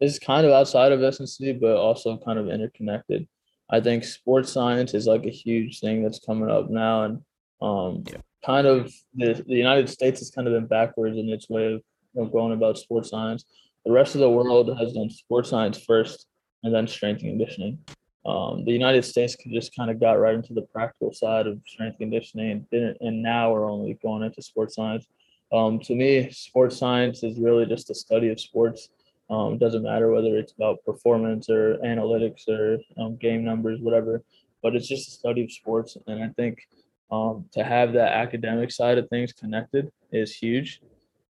[0.00, 3.26] this is kind of outside of SNC, but also kind of interconnected.
[3.70, 7.22] I think sports science is like a huge thing that's coming up now, and
[7.60, 8.18] um, yeah.
[8.44, 11.82] kind of the, the United States has kind of been backwards in its way of,
[12.16, 13.44] of going about sports science.
[13.84, 16.26] The rest of the world has done sports science first,
[16.62, 17.78] and then strength and conditioning.
[18.26, 21.98] Um, the United States just kind of got right into the practical side of strength
[21.98, 25.06] conditioning, and didn't, and now we're only going into sports science.
[25.52, 28.88] Um, to me, sports science is really just a study of sports
[29.30, 34.22] um, it doesn't matter whether it's about performance or analytics or um, game numbers, whatever,
[34.62, 35.96] but it's just a study of sports.
[36.06, 36.66] And I think
[37.10, 40.80] um, to have that academic side of things connected is huge.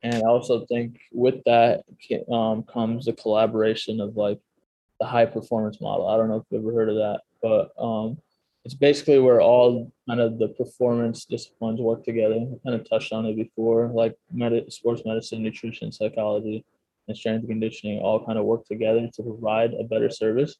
[0.03, 1.82] And I also think with that
[2.32, 4.38] um, comes the collaboration of like
[5.01, 6.07] the high performance model.
[6.09, 8.18] I don't know if you've ever heard of that, but um,
[8.64, 12.34] it's basically where all kind of the performance disciplines work together.
[12.36, 16.64] I kind of touched on it before, like med- sports medicine, nutrition, psychology
[17.09, 20.56] and strength and conditioning all kind of work together to provide a better service.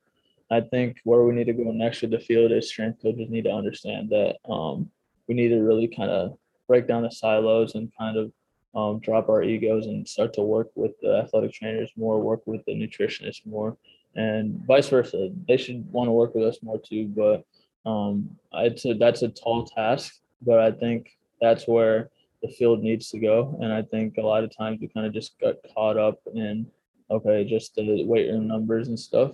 [0.51, 3.45] I think where we need to go next with the field is strength coaches need
[3.45, 4.91] to understand that um,
[5.29, 8.33] we need to really kind of break down the silos and kind of
[8.75, 12.65] um, drop our egos and start to work with the athletic trainers more, work with
[12.67, 13.77] the nutritionists more,
[14.17, 15.31] and vice versa.
[15.47, 17.07] They should want to work with us more too.
[17.09, 17.45] But
[17.89, 20.15] um, it's a, that's a tall task.
[20.43, 22.11] But I think that's where
[22.43, 23.59] the field needs to go.
[23.61, 26.67] And I think a lot of times we kind of just got caught up in,
[27.11, 29.33] okay, just the weight room numbers and stuff.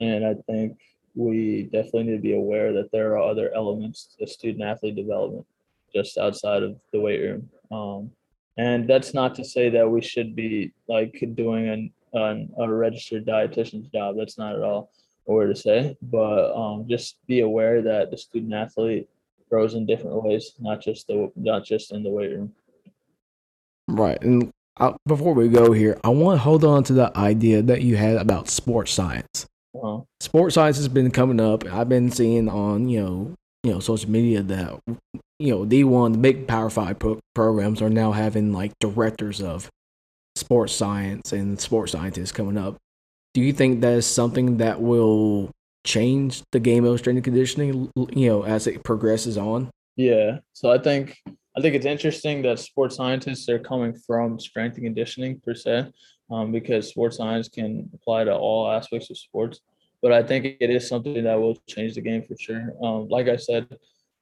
[0.00, 0.78] And I think
[1.14, 5.46] we definitely need to be aware that there are other elements to student athlete development
[5.94, 7.48] just outside of the weight room.
[7.70, 8.10] Um,
[8.58, 13.26] and that's not to say that we should be like doing an, an a registered
[13.26, 14.16] dietitian's job.
[14.16, 14.90] That's not at all
[15.28, 19.08] a word to say, but um, just be aware that the student athlete
[19.48, 22.52] grows in different ways, not just the not just in the weight room.
[23.88, 27.62] Right, and I, before we go here, I want to hold on to the idea
[27.62, 29.46] that you had about sports science.
[29.74, 30.00] Uh-huh.
[30.20, 31.64] Sports science has been coming up.
[31.66, 34.80] I've been seeing on you know you know social media that
[35.38, 39.40] you know D one the big Power Five pro- programs are now having like directors
[39.40, 39.68] of
[40.34, 42.76] sports science and sports scientists coming up.
[43.34, 45.50] Do you think that is something that will
[45.86, 49.70] change the game of strength and conditioning, you know, as it progresses on?
[49.96, 50.38] Yeah.
[50.52, 51.16] So I think
[51.56, 55.90] I think it's interesting that sports scientists are coming from strength and conditioning per se,
[56.30, 59.60] um, because sports science can apply to all aspects of sports.
[60.02, 62.74] But I think it is something that will change the game for sure.
[62.82, 63.66] Um, like I said,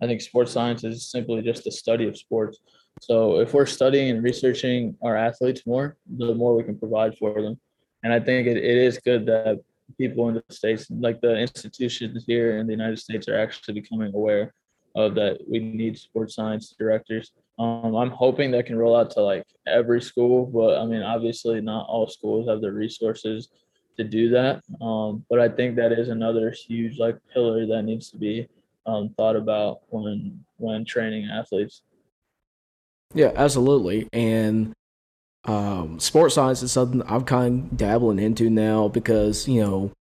[0.00, 2.60] I think sports science is simply just the study of sports.
[3.00, 7.42] So if we're studying and researching our athletes more, the more we can provide for
[7.42, 7.58] them.
[8.04, 9.60] And I think it, it is good that
[9.98, 14.14] people in the states, like the institutions here in the United States, are actually becoming
[14.14, 14.52] aware
[14.94, 15.38] of that.
[15.48, 17.32] We need sports science directors.
[17.58, 21.60] Um, I'm hoping that can roll out to like every school, but I mean, obviously,
[21.60, 23.48] not all schools have the resources
[23.96, 24.62] to do that.
[24.80, 28.48] Um, but I think that is another huge like pillar that needs to be
[28.86, 31.82] um, thought about when when training athletes.
[33.14, 34.08] Yeah, absolutely.
[34.12, 34.74] And
[35.46, 39.92] um, sports science is something I'm kind of dabbling into now because you know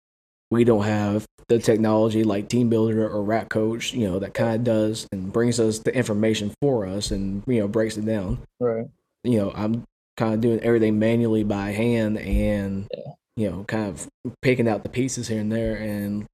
[0.52, 4.64] we don't have the technology like TeamBuildr or Rat Coach, you know, that kind of
[4.64, 8.40] does and brings us the information for us and you know breaks it down.
[8.60, 8.86] Right.
[9.24, 9.84] You know, I'm
[10.18, 13.14] kind of doing everything manually by hand and yeah.
[13.36, 14.08] you know, kind of
[14.42, 16.26] picking out the pieces here and there, and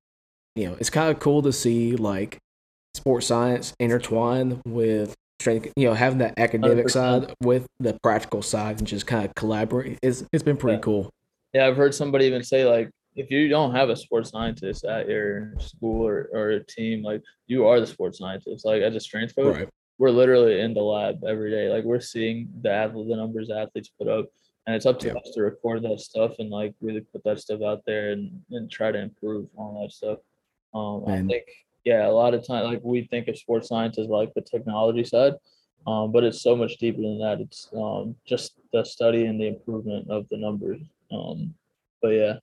[0.56, 2.38] you know, it's kind of cool to see like
[2.96, 5.16] sports science intertwined with
[5.46, 6.92] you know, having that academic 100%.
[6.92, 9.98] side with the practical side and just kind of collaborate.
[10.02, 10.82] It's it's been pretty yeah.
[10.82, 11.10] cool.
[11.54, 15.10] Yeah, I've heard somebody even say like if you don't have a sports scientist at
[15.10, 18.66] your school or, or a team, like you are the sports scientist.
[18.66, 19.70] Like as a strength coach, right.
[19.98, 21.70] we're literally in the lab every day.
[21.70, 24.28] Like we're seeing the athlete, the numbers athletes put up,
[24.68, 27.62] and it's up to us to record that stuff and like really put that stuff
[27.62, 30.20] out there and, and try to improve on that stuff.
[30.74, 31.46] Um, I think
[31.86, 35.04] yeah, a lot of time like we think of sports science as like the technology
[35.04, 35.34] side,
[35.88, 37.40] um, but it's so much deeper than that.
[37.40, 40.82] It's um, just the study and the improvement of the numbers.
[41.12, 41.54] Um,
[42.02, 42.34] but yeah.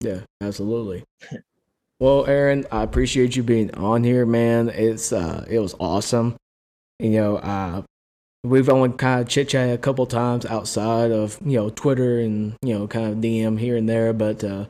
[0.00, 1.04] Yeah, absolutely.
[2.00, 4.68] well, Aaron, I appreciate you being on here, man.
[4.68, 6.36] It's uh, it was awesome.
[6.98, 7.82] You know, uh,
[8.44, 12.54] we've only kind of chit chatted a couple times outside of you know Twitter and
[12.62, 14.66] you know kind of DM here and there, but uh,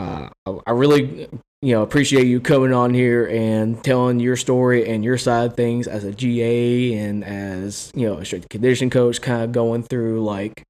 [0.00, 0.28] uh,
[0.66, 1.28] I really
[1.62, 5.56] you know appreciate you coming on here and telling your story and your side of
[5.56, 9.82] things as a GA and as you know a strength condition coach, kind of going
[9.84, 10.64] through like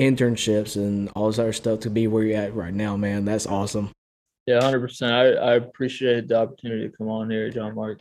[0.00, 3.24] internships and all this other stuff to be where you're at right now, man.
[3.24, 3.90] That's awesome.
[4.46, 5.12] Yeah, hundred percent.
[5.12, 8.00] I I appreciate the opportunity to come on here, John Mark.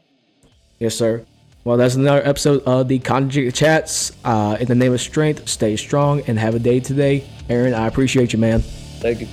[0.80, 1.24] Yes, sir.
[1.64, 4.14] Well, that's another episode of the Conjugate Chats.
[4.26, 7.24] Uh, in the name of strength, stay strong and have a day today.
[7.50, 8.62] Aaron, I appreciate you, man.
[8.62, 9.28] Thank you.